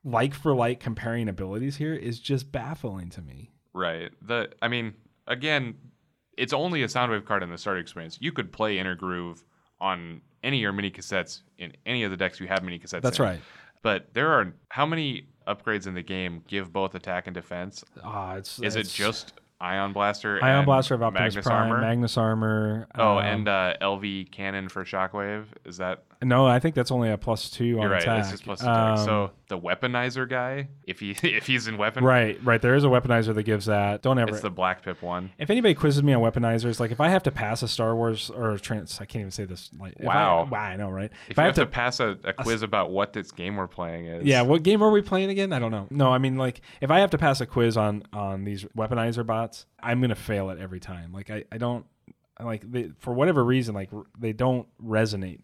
[0.03, 3.51] like for like comparing abilities here is just baffling to me.
[3.73, 4.11] Right.
[4.21, 4.93] The I mean,
[5.27, 5.75] again,
[6.37, 8.17] it's only a Soundwave card in the starter experience.
[8.19, 9.43] You could play Inner Groove
[9.79, 13.01] on any of your mini cassettes in any of the decks you have mini cassettes.
[13.01, 13.25] That's in.
[13.25, 13.41] right.
[13.81, 17.83] But there are how many upgrades in the game give both attack and defense?
[18.03, 20.43] Ah, it's Is it just Ion Blaster?
[20.43, 21.81] Ion and Blaster of Optimus Magnus Prime, Armor?
[21.81, 22.87] Magnus Armor?
[22.95, 25.45] oh, um, and uh, LV Cannon for Shockwave.
[25.65, 28.01] Is that no, I think that's only a plus two on you're right?
[28.01, 28.19] attack.
[28.21, 28.97] It's just plus attack.
[28.99, 32.61] Um, so the weaponizer guy, if he if he's in weapon, right, right.
[32.61, 34.01] There is a weaponizer that gives that.
[34.01, 35.31] Don't ever it's the Black Pip one.
[35.37, 38.29] If anybody quizzes me on weaponizers, like if I have to pass a Star Wars
[38.29, 39.69] or a trans, I can't even say this.
[39.79, 40.45] Like, if Wow.
[40.47, 41.11] I, wow, I know, right?
[41.29, 44.25] If, you have to, pass a, a quiz about what this game we're playing is,
[44.25, 45.53] yeah, what game are we playing again?
[45.53, 45.87] I don't know.
[45.89, 49.25] No, I mean, like if I have to pass a quiz on on these weaponizer
[49.25, 51.11] bots, I'm gonna fail it every time.
[51.13, 51.85] Like I, I don't
[52.39, 55.41] like they, for whatever reason, like they don't resonate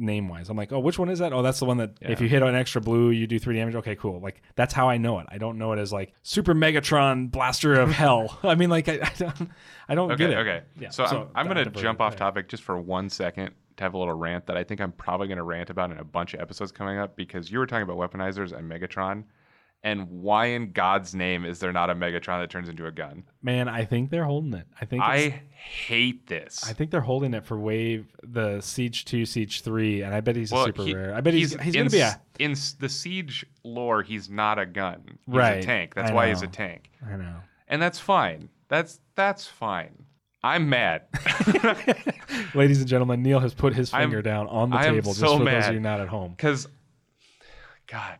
[0.00, 0.48] name wise.
[0.48, 1.32] I'm like, oh, which one is that?
[1.32, 3.74] Oh, that's the one that if you hit an extra blue, you do three damage.
[3.76, 4.18] Okay, cool.
[4.20, 5.26] Like that's how I know it.
[5.28, 8.38] I don't know it as like Super Megatron Blaster of Hell.
[8.42, 9.50] I mean, like I, I don't,
[9.88, 10.36] I don't Okay, get it.
[10.38, 10.62] okay.
[10.78, 13.52] Yeah, so, so I'm, I'm going to diverted, jump off topic just for one second
[13.76, 15.98] to have a little rant that I think I'm probably going to rant about in
[15.98, 19.24] a bunch of episodes coming up because you were talking about weaponizers and Megatron.
[19.82, 23.24] And why in God's name is there not a Megatron that turns into a gun?
[23.42, 24.66] Man, I think they're holding it.
[24.78, 26.68] I think I hate this.
[26.68, 30.36] I think they're holding it for Wave the Siege Two, Siege Three, and I bet
[30.36, 31.14] he's a super he- rare.
[31.14, 34.02] I bet he's he's, in, gonna be a in the siege lore.
[34.02, 35.02] He's not a gun.
[35.26, 35.94] He's Right, a tank.
[35.94, 37.36] That's I why he's a tank, I know.
[37.66, 38.50] and that's fine.
[38.68, 40.04] That's that's fine.
[40.42, 41.02] I'm mad.
[42.54, 45.20] Ladies and gentlemen, Neil has put his I'm- finger down on the I table just
[45.20, 46.32] so for those of you not at home.
[46.32, 46.66] Because,
[47.86, 48.18] God,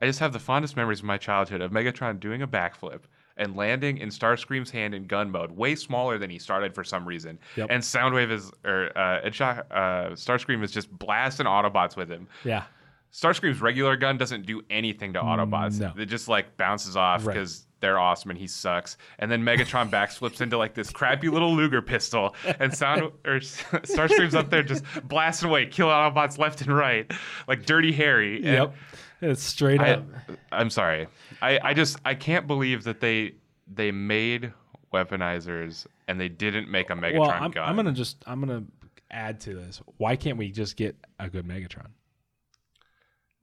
[0.00, 3.00] I just have the fondest memories of my childhood of Megatron doing a backflip
[3.38, 7.06] and landing in Starscream's hand in gun mode, way smaller than he started for some
[7.06, 7.38] reason.
[7.56, 7.68] Yep.
[7.70, 12.28] And Soundwave is, or uh, and Sha- uh, Starscream is just blasting Autobots with him.
[12.44, 12.64] Yeah.
[13.12, 15.80] Starscream's regular gun doesn't do anything to Autobots.
[15.80, 15.92] No.
[15.96, 17.34] It just like bounces off Right.
[17.34, 18.96] because they're awesome and he sucks.
[19.18, 24.34] And then Megatron backflips into like this crappy little Luger pistol, and Sound or Starscream's
[24.34, 27.10] up there just blasting away, killing Autobots left and right,
[27.48, 28.36] like Dirty Harry.
[28.36, 28.74] And Yep.
[29.22, 30.04] It's straight I, up.
[30.52, 31.08] I'm sorry.
[31.40, 33.34] I, I just I can't believe that they
[33.66, 34.52] they made
[34.92, 37.68] weaponizers and they didn't make a Megatron well, I'm, gun.
[37.68, 38.64] I'm gonna just I'm gonna
[39.10, 39.80] add to this.
[39.96, 41.88] Why can't we just get a good Megatron?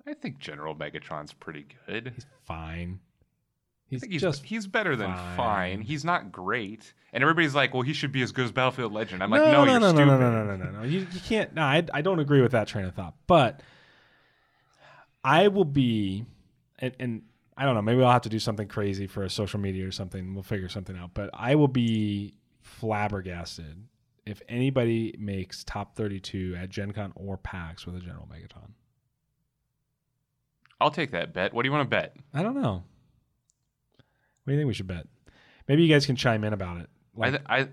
[0.06, 2.12] I think General Megatron's pretty good.
[2.14, 3.00] He's fine.
[3.88, 5.38] He's he's, just he's better than fine.
[5.38, 5.82] fine.
[5.82, 6.94] He's not great.
[7.14, 9.22] And everybody's like, well, he should be as good as Battlefield Legend.
[9.22, 10.06] I'm like, no, no, no, you're no, stupid.
[10.06, 10.84] no, no, no, no, no, no.
[10.84, 11.54] You, you can't.
[11.54, 13.14] No, I, I don't agree with that train of thought.
[13.28, 13.62] But
[15.24, 16.26] I will be,
[16.80, 17.22] and, and
[17.56, 17.82] I don't know.
[17.82, 20.34] Maybe I'll have to do something crazy for a social media or something.
[20.34, 21.12] We'll figure something out.
[21.14, 23.86] But I will be flabbergasted
[24.26, 28.72] if anybody makes top 32 at Gen Con or PAX with a General Megatron.
[30.82, 31.54] I'll take that bet.
[31.54, 32.16] What do you want to bet?
[32.34, 32.84] I don't know.
[34.44, 35.08] What do you think we should bet?
[35.68, 36.90] Maybe you guys can chime in about it.
[37.20, 37.68] I, th- I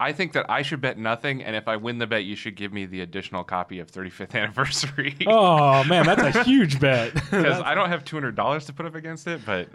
[0.00, 2.54] I think that I should bet nothing, and if I win the bet, you should
[2.54, 5.16] give me the additional copy of 35th anniversary.
[5.26, 7.14] oh man, that's a huge bet.
[7.14, 9.68] Because I don't have two hundred dollars to put up against it, but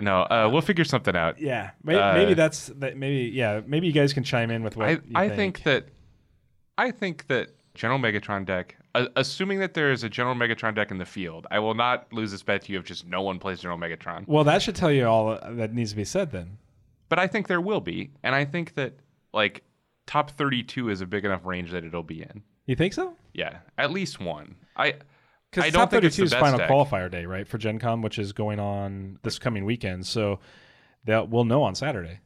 [0.00, 1.40] no, uh, we'll figure something out.
[1.40, 2.96] Yeah, maybe, Uh, maybe that's that.
[2.96, 5.36] Maybe yeah, maybe you guys can chime in with what I, think.
[5.36, 5.86] think that
[6.76, 10.90] I think that General Megatron deck, uh, assuming that there is a General Megatron deck
[10.90, 13.38] in the field, I will not lose this bet to you if just no one
[13.38, 14.26] plays General Megatron.
[14.26, 16.58] Well, that should tell you all that needs to be said then.
[17.08, 18.94] But I think there will be, and I think that
[19.34, 19.62] like
[20.06, 22.42] top thirty-two is a big enough range that it'll be in.
[22.66, 23.14] You think so?
[23.34, 24.54] Yeah, at least one.
[24.76, 24.94] I
[25.50, 26.70] Because don't top think it's thirty-two the is best final deck.
[26.70, 30.06] qualifier day, right, for Gen Con, which is going on this coming weekend.
[30.06, 30.40] So
[31.04, 32.20] that we'll know on Saturday.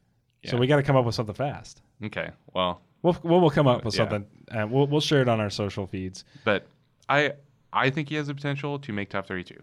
[0.47, 1.83] So we got to come up with something fast.
[2.05, 3.99] Okay, well, We'll we'll, we'll come up with Yeah.
[4.09, 6.25] something, and we'll we'll share it on our social feeds.
[6.45, 6.67] but
[7.09, 7.33] I
[7.73, 9.61] I think he has the potential to make top thirty-two.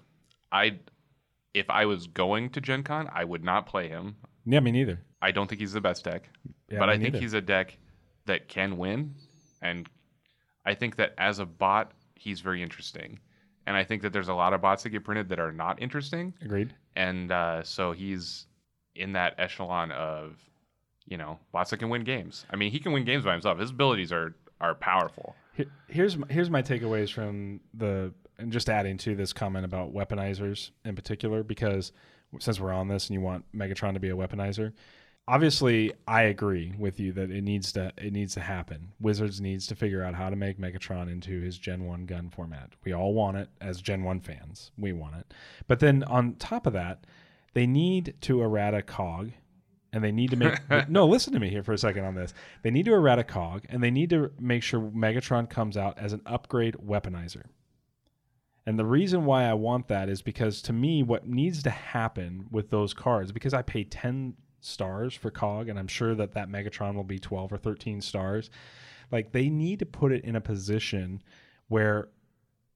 [0.52, 0.80] I
[1.54, 4.18] if I was going to Gen Con, I would not play him.
[4.46, 5.02] Yeah, me neither.
[5.26, 6.30] I don't think he's the best deck,
[6.70, 7.20] Yeah, but I think neither.
[7.20, 7.78] he's a deck
[8.26, 9.16] that can win,
[9.62, 9.90] and
[10.66, 13.20] I think that as a bot, he's very interesting.
[13.68, 15.82] And I think that there's a lot of bots that get printed that are not
[15.82, 16.74] interesting, agreed.
[16.96, 18.46] and uh, so he's
[18.96, 20.38] in that echelon of,
[21.08, 22.46] you know, bots that can win games.
[22.52, 23.58] I mean, he can win games by himself.
[23.60, 25.36] His abilities are are powerful.
[25.88, 30.96] Here's here's my takeaways from the and just adding to this comment about weaponizers in
[30.96, 31.92] particular because
[32.40, 34.74] since we're on this and you want Megatron to be a weaponizer,
[35.28, 38.94] obviously I agree with you that it needs to it needs to happen.
[39.00, 42.72] Wizards needs to figure out how to make Megatron into his Gen 1 gun format.
[42.84, 44.72] We all want it as Gen 1 fans.
[44.78, 45.34] We want it.
[45.68, 47.06] But then on top of that,
[47.54, 49.32] they need to errata cog
[49.92, 50.60] and they need to make
[50.90, 53.66] no listen to me here for a second on this they need to errata cog
[53.70, 57.44] and they need to make sure megatron comes out as an upgrade weaponizer
[58.66, 62.46] and the reason why i want that is because to me what needs to happen
[62.52, 66.50] with those cards because i pay 10 stars for cog and i'm sure that that
[66.50, 68.50] megatron will be 12 or 13 stars
[69.12, 71.22] like they need to put it in a position
[71.68, 72.10] where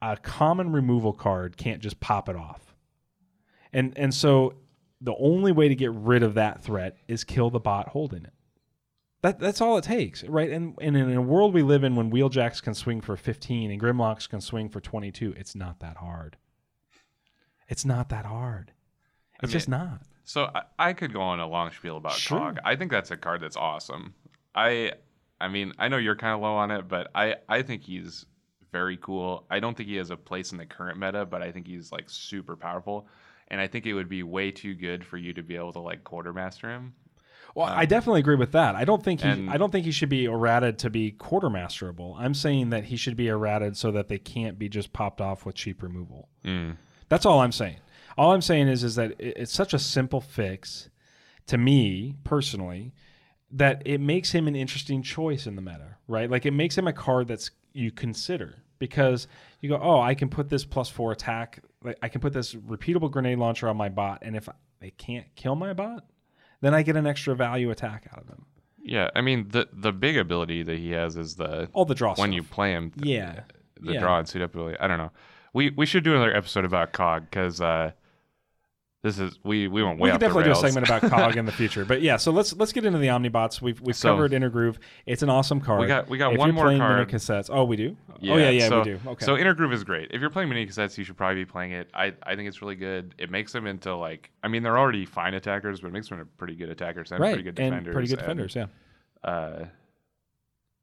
[0.01, 2.75] a common removal card can't just pop it off
[3.73, 4.53] and and so
[5.01, 8.33] the only way to get rid of that threat is kill the bot holding it.
[9.21, 10.49] That that's all it takes, right?
[10.49, 13.81] And and in a world we live in when wheeljacks can swing for 15 and
[13.81, 16.37] grimlocks can swing for 22, it's not that hard.
[17.67, 18.71] It's not that hard.
[19.35, 20.01] It's mean, just not.
[20.29, 22.37] So I, I could go on a long spiel about Sure.
[22.37, 22.59] Cog.
[22.63, 24.13] I think that's a card that's awesome.
[24.53, 24.91] I
[25.41, 28.27] I mean, I know you're kind of low on it, but I I think he's
[28.71, 29.47] very cool.
[29.49, 31.91] I don't think he has a place in the current meta, but I think he's
[31.91, 33.07] like super powerful.
[33.47, 35.79] And I think it would be way too good for you to be able to
[35.79, 36.93] like quartermaster him.
[37.55, 38.75] Well, I um, definitely agree with that.
[38.75, 42.15] I don't think he and- I don't think he should be errated to be quartermasterable.
[42.19, 45.43] I'm saying that he should be errated so that they can't be just popped off
[45.43, 46.29] with cheap removal.
[46.45, 46.77] Mm.
[47.07, 47.77] That's all I'm saying.
[48.19, 50.89] All I'm saying is is that it- it's such a simple fix
[51.47, 52.93] to me personally
[53.51, 56.29] that it makes him an interesting choice in the meta, right?
[56.29, 59.27] Like it makes him a card that's you consider because
[59.61, 61.59] you go, oh, I can put this plus four attack.
[61.83, 64.47] Like I can put this repeatable grenade launcher on my bot, and if
[64.79, 66.05] they can't kill my bot,
[66.61, 68.45] then I get an extra value attack out of them.
[68.83, 72.09] Yeah, I mean the the big ability that he has is the All the draw
[72.15, 72.35] when stuff.
[72.35, 72.91] you play him.
[72.91, 73.41] th- yeah,
[73.79, 73.99] the yeah.
[74.01, 74.77] draw and suit up ability.
[74.79, 75.11] I don't know.
[75.53, 77.91] We we should do another episode about Cog because uh,
[79.01, 81.45] this is we we went way we could definitely do a segment about Cog in
[81.45, 81.85] the future.
[81.85, 83.61] But yeah, so let's let's get into the Omnibots.
[83.61, 84.77] We've we've So- covered Intergroove.
[85.05, 85.79] It's an awesome card.
[85.79, 87.07] We got- we got if one more playing card.
[87.07, 87.49] mini cassettes.
[87.51, 87.95] Oh, we do.
[88.11, 88.99] oh yeah, yeah, so, we do.
[89.07, 89.25] Okay.
[89.25, 90.11] So Intergroove is great.
[90.11, 91.89] If you're playing mini cassettes, you should probably be playing it.
[91.93, 93.15] I, I think it's really good.
[93.17, 96.19] It makes them into like I mean they're already fine attackers, but it makes them
[96.19, 98.55] into pretty good attackers and right, pretty good and pretty good and, defenders.
[98.55, 98.65] Yeah.
[99.23, 99.65] Uh,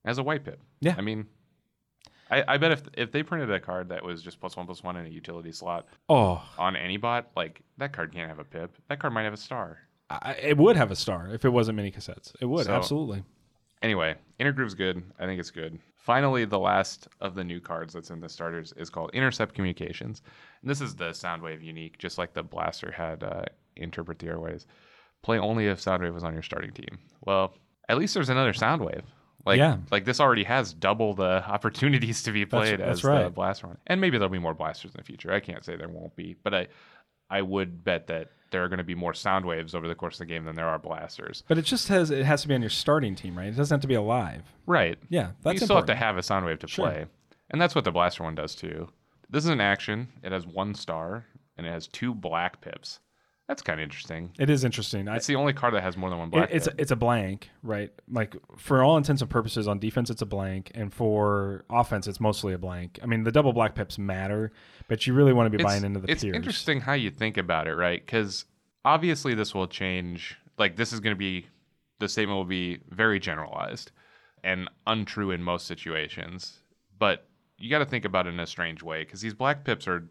[0.07, 0.61] as a white pip.
[0.81, 0.95] Yeah.
[0.97, 1.27] I mean,
[2.31, 4.83] I, I bet if if they printed a card that was just plus one plus
[4.83, 8.45] one in a utility slot Oh, on any bot, like that card can't have a
[8.45, 8.77] pip.
[8.89, 9.79] That card might have a star.
[10.11, 12.33] I, it would have a star if it wasn't mini cassettes.
[12.41, 13.23] It would So- absolutely.
[13.83, 15.03] Anyway, Intergroove's good.
[15.21, 15.79] I think it's good.
[15.97, 20.23] Finally, the last of the new cards that's in the starters is called Intercept Communications.
[20.63, 23.43] And this is the Soundwave unique, just like the Blaster had uh,
[23.77, 24.65] Interpret the Airwaves.
[25.23, 26.99] Play only if Soundwave was on your starting team.
[27.27, 27.53] Well,
[27.89, 29.03] at least there's another Soundwave.
[29.47, 29.79] Like, Yeah.
[29.91, 33.35] like this already has double the opportunities to be played that's as the right.
[33.35, 33.79] Blaster one.
[33.87, 35.33] And maybe there'll be more Blasters in the future.
[35.33, 36.67] I can't say there won't be, but I,
[37.31, 40.17] I would bet that there are going to be more sound waves over the course
[40.17, 41.43] of the game than there are Blasters.
[41.49, 43.49] But it just has it has to be on your starting team, right?
[43.49, 44.43] It doesn't have to be alive.
[44.67, 44.99] Right.
[45.09, 45.89] Yeah, that's you still important.
[45.91, 46.87] have to have a sound wave to Sure.
[46.89, 47.07] play.
[47.51, 48.89] And that's what the blaster one does too.
[49.31, 50.09] This is an action.
[50.23, 51.25] It has one star
[51.57, 53.01] and it has two black pips.
[53.49, 54.33] That's kind of interesting.
[54.41, 55.07] It is interesting.
[55.07, 56.91] I, It's the only card that has more than one it, black it's a, it's
[56.91, 57.93] a blank, right?
[58.11, 62.19] Like for all intents and purposes, on defense it's a blank, and for offense it's
[62.19, 62.99] mostly a blank.
[63.03, 64.51] I mean, the double black pips matter,
[64.89, 66.35] but you really want to be It's- buying into the it's pierce.
[66.35, 68.05] interesting how you think about it, right?
[68.05, 68.47] Because
[68.85, 70.37] obviously this will change.
[70.59, 71.47] Like this is going to be
[72.01, 73.93] the statement will be very generalized
[74.43, 76.59] and untrue in most situations.
[76.99, 77.29] But
[77.59, 80.09] you got to think about it in a strange way because these black pips are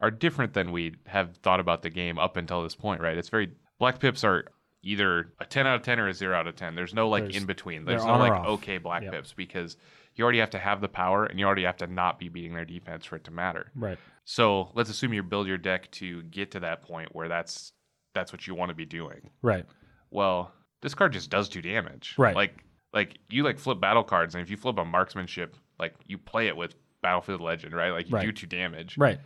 [0.00, 3.16] are different than we have thought about the game up until this point, right?
[3.16, 4.44] It's very black pips are
[4.82, 6.74] either a 10 out of 10 or a 0 out of 10.
[6.74, 7.84] There's no like There's- in between.
[7.84, 8.46] they're There's no on or like off.
[8.46, 9.12] okay black Yep.
[9.12, 9.76] pips because
[10.14, 12.54] you already have to have the power and you already have to not be beating
[12.54, 13.70] their defense for it to matter.
[13.74, 13.98] Right.
[14.24, 17.72] So let's assume you build your deck to get to that point where that's
[18.14, 19.30] that's what you want to be doing.
[19.42, 19.64] Right.
[20.10, 22.14] Well, this card just does two damage.
[22.18, 22.36] Right.
[22.36, 26.16] Like like you like flip battle cards, and if you flip a marksmanship, like you
[26.18, 27.90] play it with Battlefield Legend, right?
[27.90, 28.26] Like you Right.
[28.26, 28.96] do two damage.
[28.96, 29.18] Right.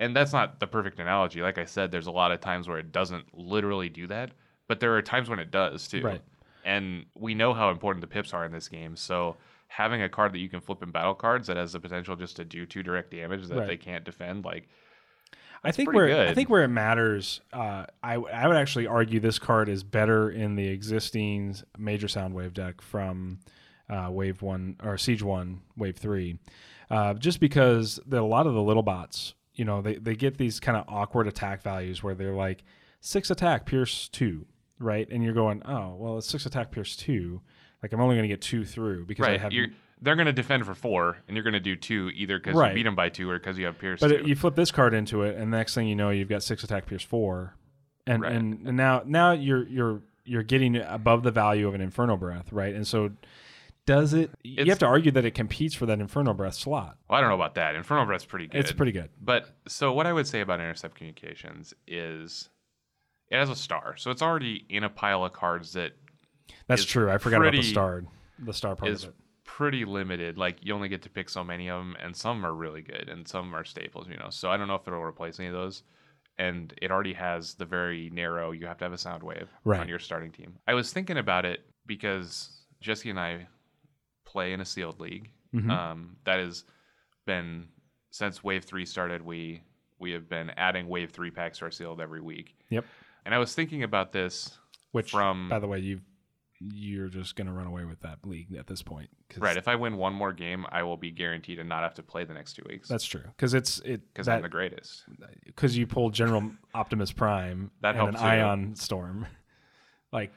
[0.00, 1.42] And that's not the perfect analogy.
[1.42, 4.32] Like I said, there's a lot of times where it doesn't literally do that,
[4.66, 6.02] but there are times when it does too.
[6.02, 6.22] Right.
[6.64, 8.96] And we know how important the pips are in this game.
[8.96, 9.36] So
[9.68, 12.34] having a card that you can flip in battle cards that has the potential just
[12.36, 13.68] to do two direct damage that Right.
[13.68, 14.68] they can't defend, like
[15.62, 19.38] I think where I think where it matters, uh, I I would actually argue this
[19.38, 23.40] card is better in the existing major sound wave deck from
[23.90, 26.38] uh, Wave One or Siege One, Wave Three,
[26.88, 30.38] uh, just because the, a lot of the little bots, you know, they they get
[30.38, 32.64] these kind of awkward attack values where they're like
[33.00, 34.46] six attack, pierce two,
[34.78, 37.42] right, and you're going, oh well, it's six attack, pierce two,
[37.82, 39.66] like I'm only going to get two through because I have you're,
[40.00, 42.70] they're going to defend for four, and you're going to do two either because Right.
[42.70, 44.00] you beat them by two or because you have Pierce.
[44.00, 44.14] But two.
[44.14, 46.42] it, you flip this card into it, and the next thing you know, you've got
[46.42, 47.54] six attack, pierce four,
[48.06, 48.32] and Right.
[48.32, 52.50] and, and now now you're you're you're getting above the value of an Inferno Breath,
[52.50, 52.74] right?
[52.74, 53.10] And so,
[53.94, 54.30] does it?
[54.44, 56.96] you have to argue that it competes for that Inferno Breath slot.
[57.08, 57.74] well, I don't know about that.
[57.74, 58.60] Inferno Breath's pretty good.
[58.60, 59.10] It's pretty good.
[59.20, 62.48] But so what I would say about Intercept Communications is
[63.30, 65.92] it has a star, so it's already in a pile of cards that
[66.66, 67.10] That's true.
[67.10, 68.04] I forgot about the star,
[68.38, 69.14] the star part is of it.
[69.44, 70.38] pretty limited.
[70.38, 73.08] Like you only get to pick so many of them, and some are really good,
[73.08, 74.06] and some are staples.
[74.08, 75.82] You know, so I don't know if it'll replace any of those.
[76.38, 78.52] And it already has the very narrow.
[78.52, 79.78] You have to have a sound wave Right.
[79.80, 80.54] on your starting team.
[80.66, 83.46] I was thinking about it because Jesse and I
[84.30, 85.30] play in a sealed league.
[85.54, 85.70] Mhm.
[85.70, 86.64] Um, that has
[87.26, 87.68] been
[88.10, 89.22] since Wave Three started.
[89.22, 89.62] We
[89.98, 92.56] we have been adding Wave Three packs to our sealed every week.
[92.70, 92.84] Yep.
[93.24, 94.58] And I was thinking about this.
[94.92, 96.00] Which, from- by the way, you
[96.74, 99.08] you're just gonna run away with that league at this point.
[99.38, 99.56] Right.
[99.56, 102.24] If I win one more game, I will be guaranteed to not have to play
[102.24, 102.86] the next two weeks.
[102.88, 105.04] That's true because it's it because I'm the greatest.
[105.46, 108.24] because you pulled General Optimus Prime That and an helped too.
[108.24, 109.26] Ion Storm.
[110.12, 110.32] Like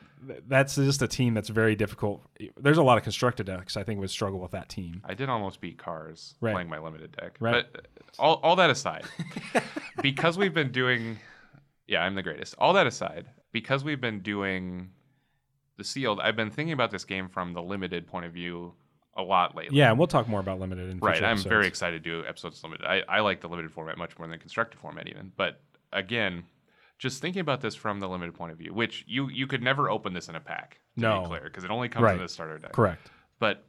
[0.48, 2.24] that's just a team that's very difficult.
[2.58, 5.02] There's a lot of constructed decks I think would struggle with that team.
[5.04, 6.54] I did almost beat Cars Right.
[6.54, 7.38] playing my limited deck.
[7.40, 7.66] Right.
[7.72, 9.04] But uh, all, all that aside,
[10.02, 11.18] because we've been doing,
[11.88, 12.56] yeah, I'm the greatest.
[12.60, 14.90] All that aside, because we've been doing
[15.78, 18.74] the sealed, I've been thinking about this game from the limited point of view
[19.16, 19.78] a lot lately.
[19.78, 21.18] Yeah, and we'll talk more about limited in Right.
[21.18, 21.50] I'm episodes.
[21.50, 22.86] very excited to do episodes limited.
[22.86, 25.32] I, I like the limited format much more than the constructed format even.
[25.36, 25.62] But
[25.92, 26.44] again,
[27.04, 29.90] just thinking about this from the limited point of view, which you you could never
[29.90, 31.22] open this in a pack, to No.
[31.22, 32.16] be clear, because it only comes Right.
[32.16, 32.72] in the starter deck.
[32.72, 33.12] correct.
[33.40, 33.66] But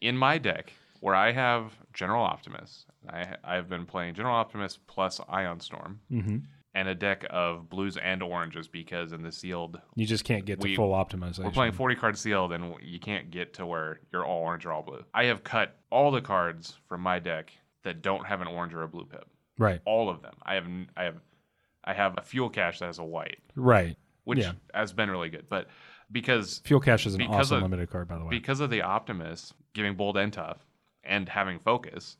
[0.00, 2.86] in my deck, where I have General Optimus.
[3.08, 6.38] I I've been playing General Optimus plus Ion Storm hmm
[6.74, 10.60] and a deck of blues and oranges because in the sealed You just can't get
[10.60, 11.44] to We- full optimization.
[11.44, 14.72] we're playing 40 card sealed and you can't get to where you're all orange or
[14.74, 15.02] all blue.
[15.14, 17.50] I have cut all the cards from my deck
[17.84, 19.26] that don't have an orange or a blue pip.
[19.56, 20.34] right, All of them.
[20.42, 20.66] I have
[20.98, 21.16] I have
[21.86, 23.96] I have a fuel cache that has a white, right.
[24.24, 24.52] which Yeah.
[24.74, 25.46] has been really good.
[25.48, 25.68] But
[26.10, 28.30] because Fuel cache is an awesome of- limited card, by the way.
[28.30, 30.58] because of the Optimus giving bold and tough
[31.04, 32.16] and having focus,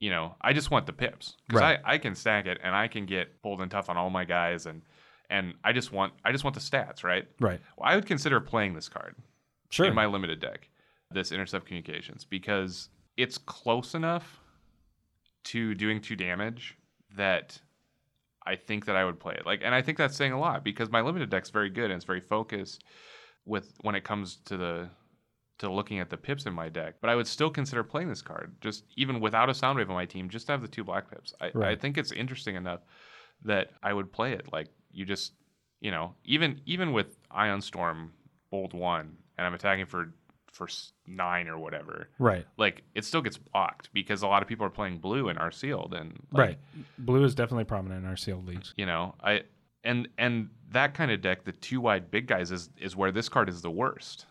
[0.00, 1.80] you know, I just want the pips because Right.
[1.84, 4.24] I, I can stack it and I can get bold and tough on all my
[4.24, 4.82] guys and
[5.28, 7.26] and I just want I just want the stats right.
[7.40, 9.16] right, Well, I would consider playing this card
[9.70, 9.86] sure.
[9.86, 10.68] in my limited deck,
[11.10, 14.38] this intercept communications because it's close enough
[15.44, 16.76] to doing two damage
[17.16, 17.60] that
[18.46, 19.44] I think that I would play it.
[19.44, 21.94] Like, and I think that's saying a lot because my limited deck's very good and
[21.94, 22.84] it's very focused
[23.44, 24.88] with when it comes to the
[25.58, 26.96] to looking at the pips in my deck.
[27.00, 30.04] But I would still consider playing this card, just even without a Soundwave on my
[30.04, 31.32] team, just to have the two black pips.
[31.40, 32.80] I, I think it's interesting enough
[33.44, 34.52] that I would play it.
[34.52, 35.32] Like you just,
[35.80, 38.12] you know, even even with Ion Storm
[38.50, 40.12] Bold One, and I'm attacking for
[40.56, 40.68] for
[41.06, 42.08] nine or whatever.
[42.18, 45.38] right, Like it still gets blocked because a lot of people are playing blue and
[45.38, 46.58] are sealed, and like, right.
[46.98, 48.72] Blue is definitely prominent in our sealed leagues.
[48.76, 49.42] you know i
[49.84, 53.28] and and that kind of deck the two wide big guys is is where this
[53.28, 54.26] card is the worst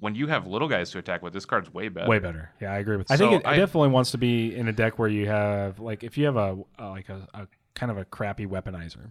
[0.00, 2.50] when you have little guys to attack with this card's way better Way better.
[2.60, 3.10] Yeah, I agree with.
[3.10, 5.26] I think So it, it I- definitely wants to be in a deck where you
[5.28, 9.10] have like if you have a, a like a, a kind of a crappy weaponizer,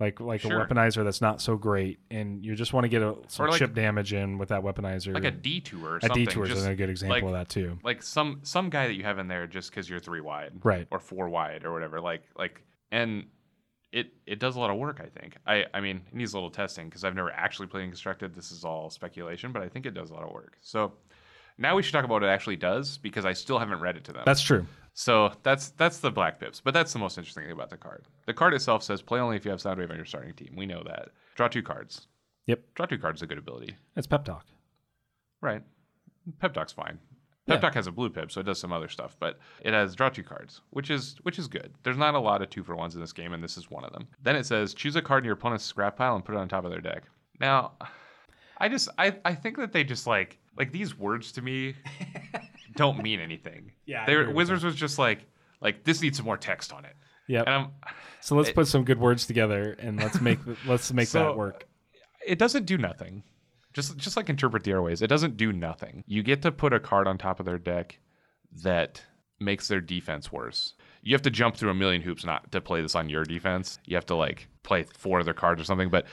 [0.00, 0.60] like like Sure.
[0.62, 3.58] a weaponizer that's not so great, and you just want to get a, some like-
[3.58, 5.14] chip damage in with that weaponizer.
[5.14, 7.78] like a detour or a detour is a good example like- of that too.
[7.84, 10.88] like some some guy that you have in there just because you're three wide Right.
[10.90, 13.26] or four wide or whatever like like and
[13.92, 16.36] it it does a lot of work i think i i mean it needs a
[16.36, 19.86] little testing because i've never actually played constructed this is all speculation but i think
[19.86, 20.92] it does a lot of work so
[21.58, 24.04] now we should talk about what it actually does because i still haven't read it
[24.04, 24.66] to them That's true.
[24.96, 28.04] So that's that's the black pips, but that's the most interesting thing about the card.
[28.26, 30.54] The card itself says play only if you have Soundwave on your starting team.
[30.56, 31.08] We know that.
[31.34, 32.06] Draw two cards.
[32.46, 32.60] Yep.
[32.76, 33.76] Draw two cards is a good ability.
[33.96, 34.46] It's pep talk.
[35.40, 35.62] Right.
[36.38, 36.98] Pep Talk's fine.
[37.46, 37.54] Yeah.
[37.54, 39.94] Pep Talk has a blue pip, so it does some other stuff, but it has
[39.94, 41.74] draw two cards, which is which is good.
[41.82, 43.84] There's not a lot of two for ones in this game, and this is one
[43.84, 44.06] of them.
[44.22, 46.48] Then it says choose a card in your opponent's scrap pile and put it on
[46.48, 47.02] top of their deck.
[47.40, 47.72] Now,
[48.58, 51.74] I just I, I think that they just like like these words to me
[52.76, 53.72] don't mean anything.
[53.86, 55.26] Yeah, They agree were, with Wizards was just like
[55.60, 56.94] like this needs some more text on it.
[57.26, 57.68] Yeah, And I'm
[58.20, 61.36] So let's it- put some good words together and let's make let's make So- that
[61.36, 61.66] work.
[62.26, 63.22] it doesn't do nothing.
[63.72, 66.04] Just just like Interpret the Airwaves, it doesn't do nothing.
[66.06, 67.98] You get to put a card on top of their deck
[68.62, 69.02] that
[69.40, 70.74] makes their defense worse.
[71.04, 73.78] You have to jump through a million hoops not to play this on your defense.
[73.84, 76.06] You have to like play four other cards or something, but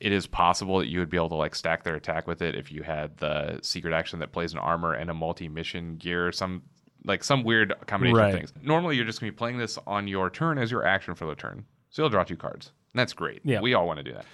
[0.00, 2.54] it is possible that you would be able to like stack their attack with it
[2.54, 6.32] if you had the secret action that plays an armor and a multi-mission gear or
[6.32, 6.62] some
[7.04, 8.28] like some weird combination Right.
[8.34, 8.52] of things.
[8.62, 11.26] Normally you're just going to be playing this on your turn as your action for
[11.26, 11.64] the turn.
[11.90, 12.72] So you'll draw two cards.
[12.92, 13.40] And that's great.
[13.44, 13.60] Yeah.
[13.60, 14.24] We all want to do that.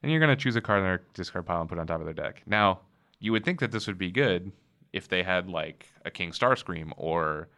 [0.00, 1.86] Then you're going to choose a card in their discard pile and put it on
[1.86, 2.42] top of their deck.
[2.46, 2.80] Now,
[3.20, 4.50] you would think that this would be good
[4.92, 7.48] if they had like a King Starscream or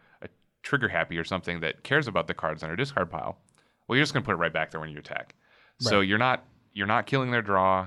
[0.65, 3.39] Trigger Happy or something that cares about the cards on their discard pile.
[3.87, 5.37] Well, you're just going to put it right back there when you attack.
[5.79, 7.87] So you're not you're not killing their draw.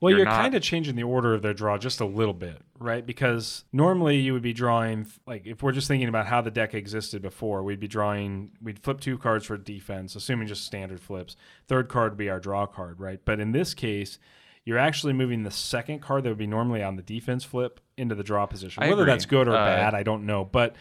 [0.00, 2.32] Well, You're you're, not- kind of changing the order of their draw just a little
[2.32, 3.04] bit, right?
[3.04, 6.72] Because normally you would be drawing, like, if we're just thinking about how the deck
[6.72, 11.34] existed before, we'd be drawing, we'd flip two cards for defense, assuming just standard flips.
[11.66, 13.18] Third card would be our draw card, right?
[13.24, 14.20] But in this case,
[14.64, 18.14] you're actually moving the second card that would be normally on the defense flip into
[18.14, 18.88] the draw position.
[18.88, 20.44] Whether that's good or Uh, bad, I don't know.
[20.44, 20.76] But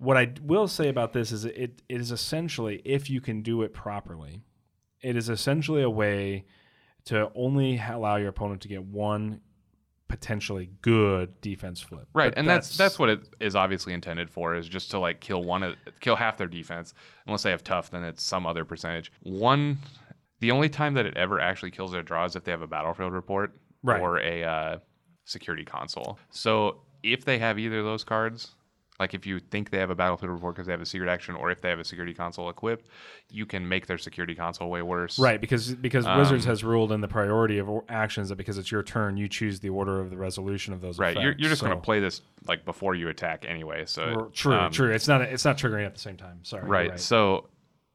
[0.00, 3.60] what I will say about this is it, it is essentially, if you can do
[3.62, 4.42] it properly,
[5.02, 6.46] it is essentially a way
[7.04, 9.42] to only allow your opponent to get one
[10.08, 12.08] potentially good defense flip.
[12.14, 15.20] Right, But and that's that's what it is obviously intended for is just to like
[15.20, 16.94] kill one of kill half their defense.
[17.26, 19.12] Unless they have tough, then it's some other percentage.
[19.22, 19.78] One,
[20.40, 22.66] the only time that it ever actually kills their draw is if they have a
[22.66, 24.00] battlefield report Right.
[24.00, 24.78] or a uh,
[25.26, 26.18] security console.
[26.30, 28.54] So if they have either of those cards,
[29.00, 31.34] like if you think they have a battlefield report because they have a secret action,
[31.34, 32.86] or if they have a security console equipped,
[33.30, 35.18] you can make their security console way worse.
[35.18, 38.70] right because because Um, Wizards has ruled in the priority of actions that because it's
[38.70, 40.98] your turn, you choose the order of the resolution of those.
[40.98, 43.86] Right, you're, you're just going to play this like before you attack anyway.
[43.86, 44.92] So True, um, true.
[44.92, 46.40] It's not it's not triggering at the same time.
[46.44, 46.62] Sorry.
[46.68, 46.90] right.
[46.90, 47.00] right.
[47.00, 47.48] So,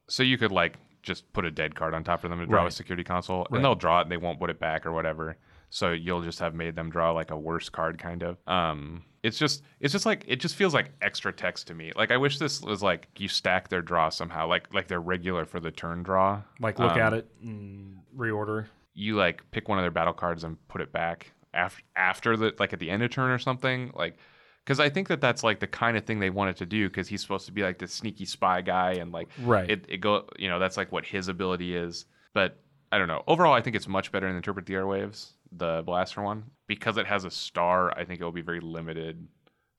[0.08, 2.66] so you could like just put a dead card on top of them to draw
[2.66, 3.58] a security console, Right.
[3.58, 4.02] and they'll draw it.
[4.02, 5.36] and They won't put it back or whatever.
[5.70, 8.38] So you'll just have made them draw like a worse card, kind of.
[8.48, 11.92] Um, it's just, it's just like it just feels like extra text to me.
[11.96, 15.44] Like I wish this was like you stack their draw somehow, like like they're regular
[15.44, 16.42] for the turn draw.
[16.60, 18.66] Like look Um, at it, and reorder.
[18.94, 22.54] You like pick one of their battle cards and put it back after after the
[22.58, 24.16] like at the end of turn or something like.
[24.64, 27.06] because I think that that's like the kind of thing they wanted to do because
[27.08, 29.70] he's supposed to be like the sneaky spy guy and like Right.
[29.70, 32.06] it, it go you know that's like what his ability is.
[32.34, 32.58] But
[32.92, 33.22] I don't know.
[33.26, 37.06] Overall, I think it's much better than Interpret the Airwaves, the Blaster one, because it
[37.06, 37.96] has a star.
[37.96, 39.26] I think it will be very limited.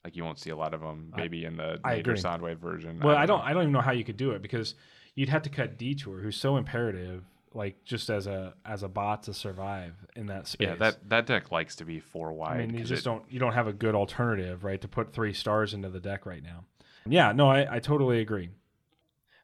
[0.04, 1.12] Like you won't see a lot of them.
[1.16, 2.22] Maybe in the I later agree.
[2.24, 3.00] Soundwave version.
[3.04, 3.40] Well, I don't.
[3.40, 3.44] know.
[3.44, 4.76] I don't even know how you could do it because
[5.16, 7.24] you'd have to cut Detour, who's so imperative,
[7.54, 10.68] like just as a as a bot to survive in that space.
[10.70, 12.62] Yeah, that that deck likes to be four wide.
[12.62, 13.24] I mean, you just it- don't.
[13.30, 16.44] You don't have a good alternative, right, to put three stars into the deck right
[16.44, 16.64] now.
[17.06, 18.50] Yeah, no, I, I totally agree.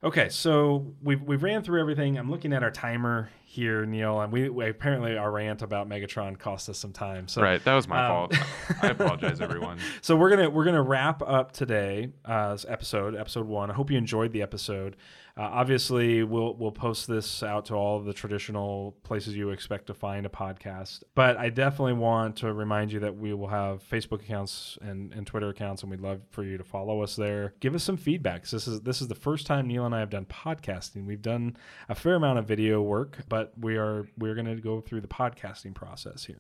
[0.04, 2.18] Okay, so we've we ran through everything.
[2.18, 6.40] I'm looking at our timer here, Neil, and we, we apparently our rant about Megatron
[6.40, 7.28] cost us some time.
[7.28, 7.64] So right.
[7.64, 8.36] That was my um, fault.
[8.82, 9.78] I apologize, everyone.
[10.02, 13.70] so we're gonna we're gonna wrap up today uh, episode episode one.
[13.70, 14.96] I hope you enjoyed the episode.
[15.36, 19.88] Uh, obviously, we'll we'll post this out to all of the traditional places you expect
[19.88, 21.02] to find a podcast.
[21.16, 25.26] But I definitely want to remind you that we will have Facebook accounts and, and
[25.26, 27.54] Twitter accounts, and we'd love for you to follow us there.
[27.62, 28.42] Give us some feedback.
[28.44, 31.06] 'cause This is this is the first time Neil and I have done podcasting.
[31.06, 31.58] We've done
[31.90, 35.08] a fair amount of video work, but we are we're going to go through the
[35.08, 36.40] podcasting process here.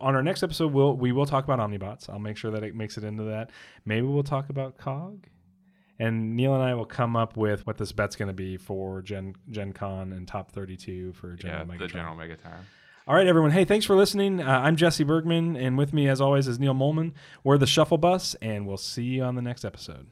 [0.00, 2.08] On our next episode, we'll we will talk about Omnibots.
[2.08, 3.50] I'll make sure that it makes it into that.
[3.84, 5.26] Maybe we'll talk about Cog.
[5.98, 9.00] And Neil and I will come up with what this bet's going to be for
[9.00, 12.64] Gen Gen Con and top 32 for yeah, General the general Megatron.
[13.06, 13.50] All right, everyone.
[13.50, 14.40] Hey, thanks for listening.
[14.40, 17.12] Uh, I'm Jesse Bergman, and with me, as always, is Neil Molman.
[17.44, 20.06] We're the Shuffle Bus, and we'll see you on the next episode.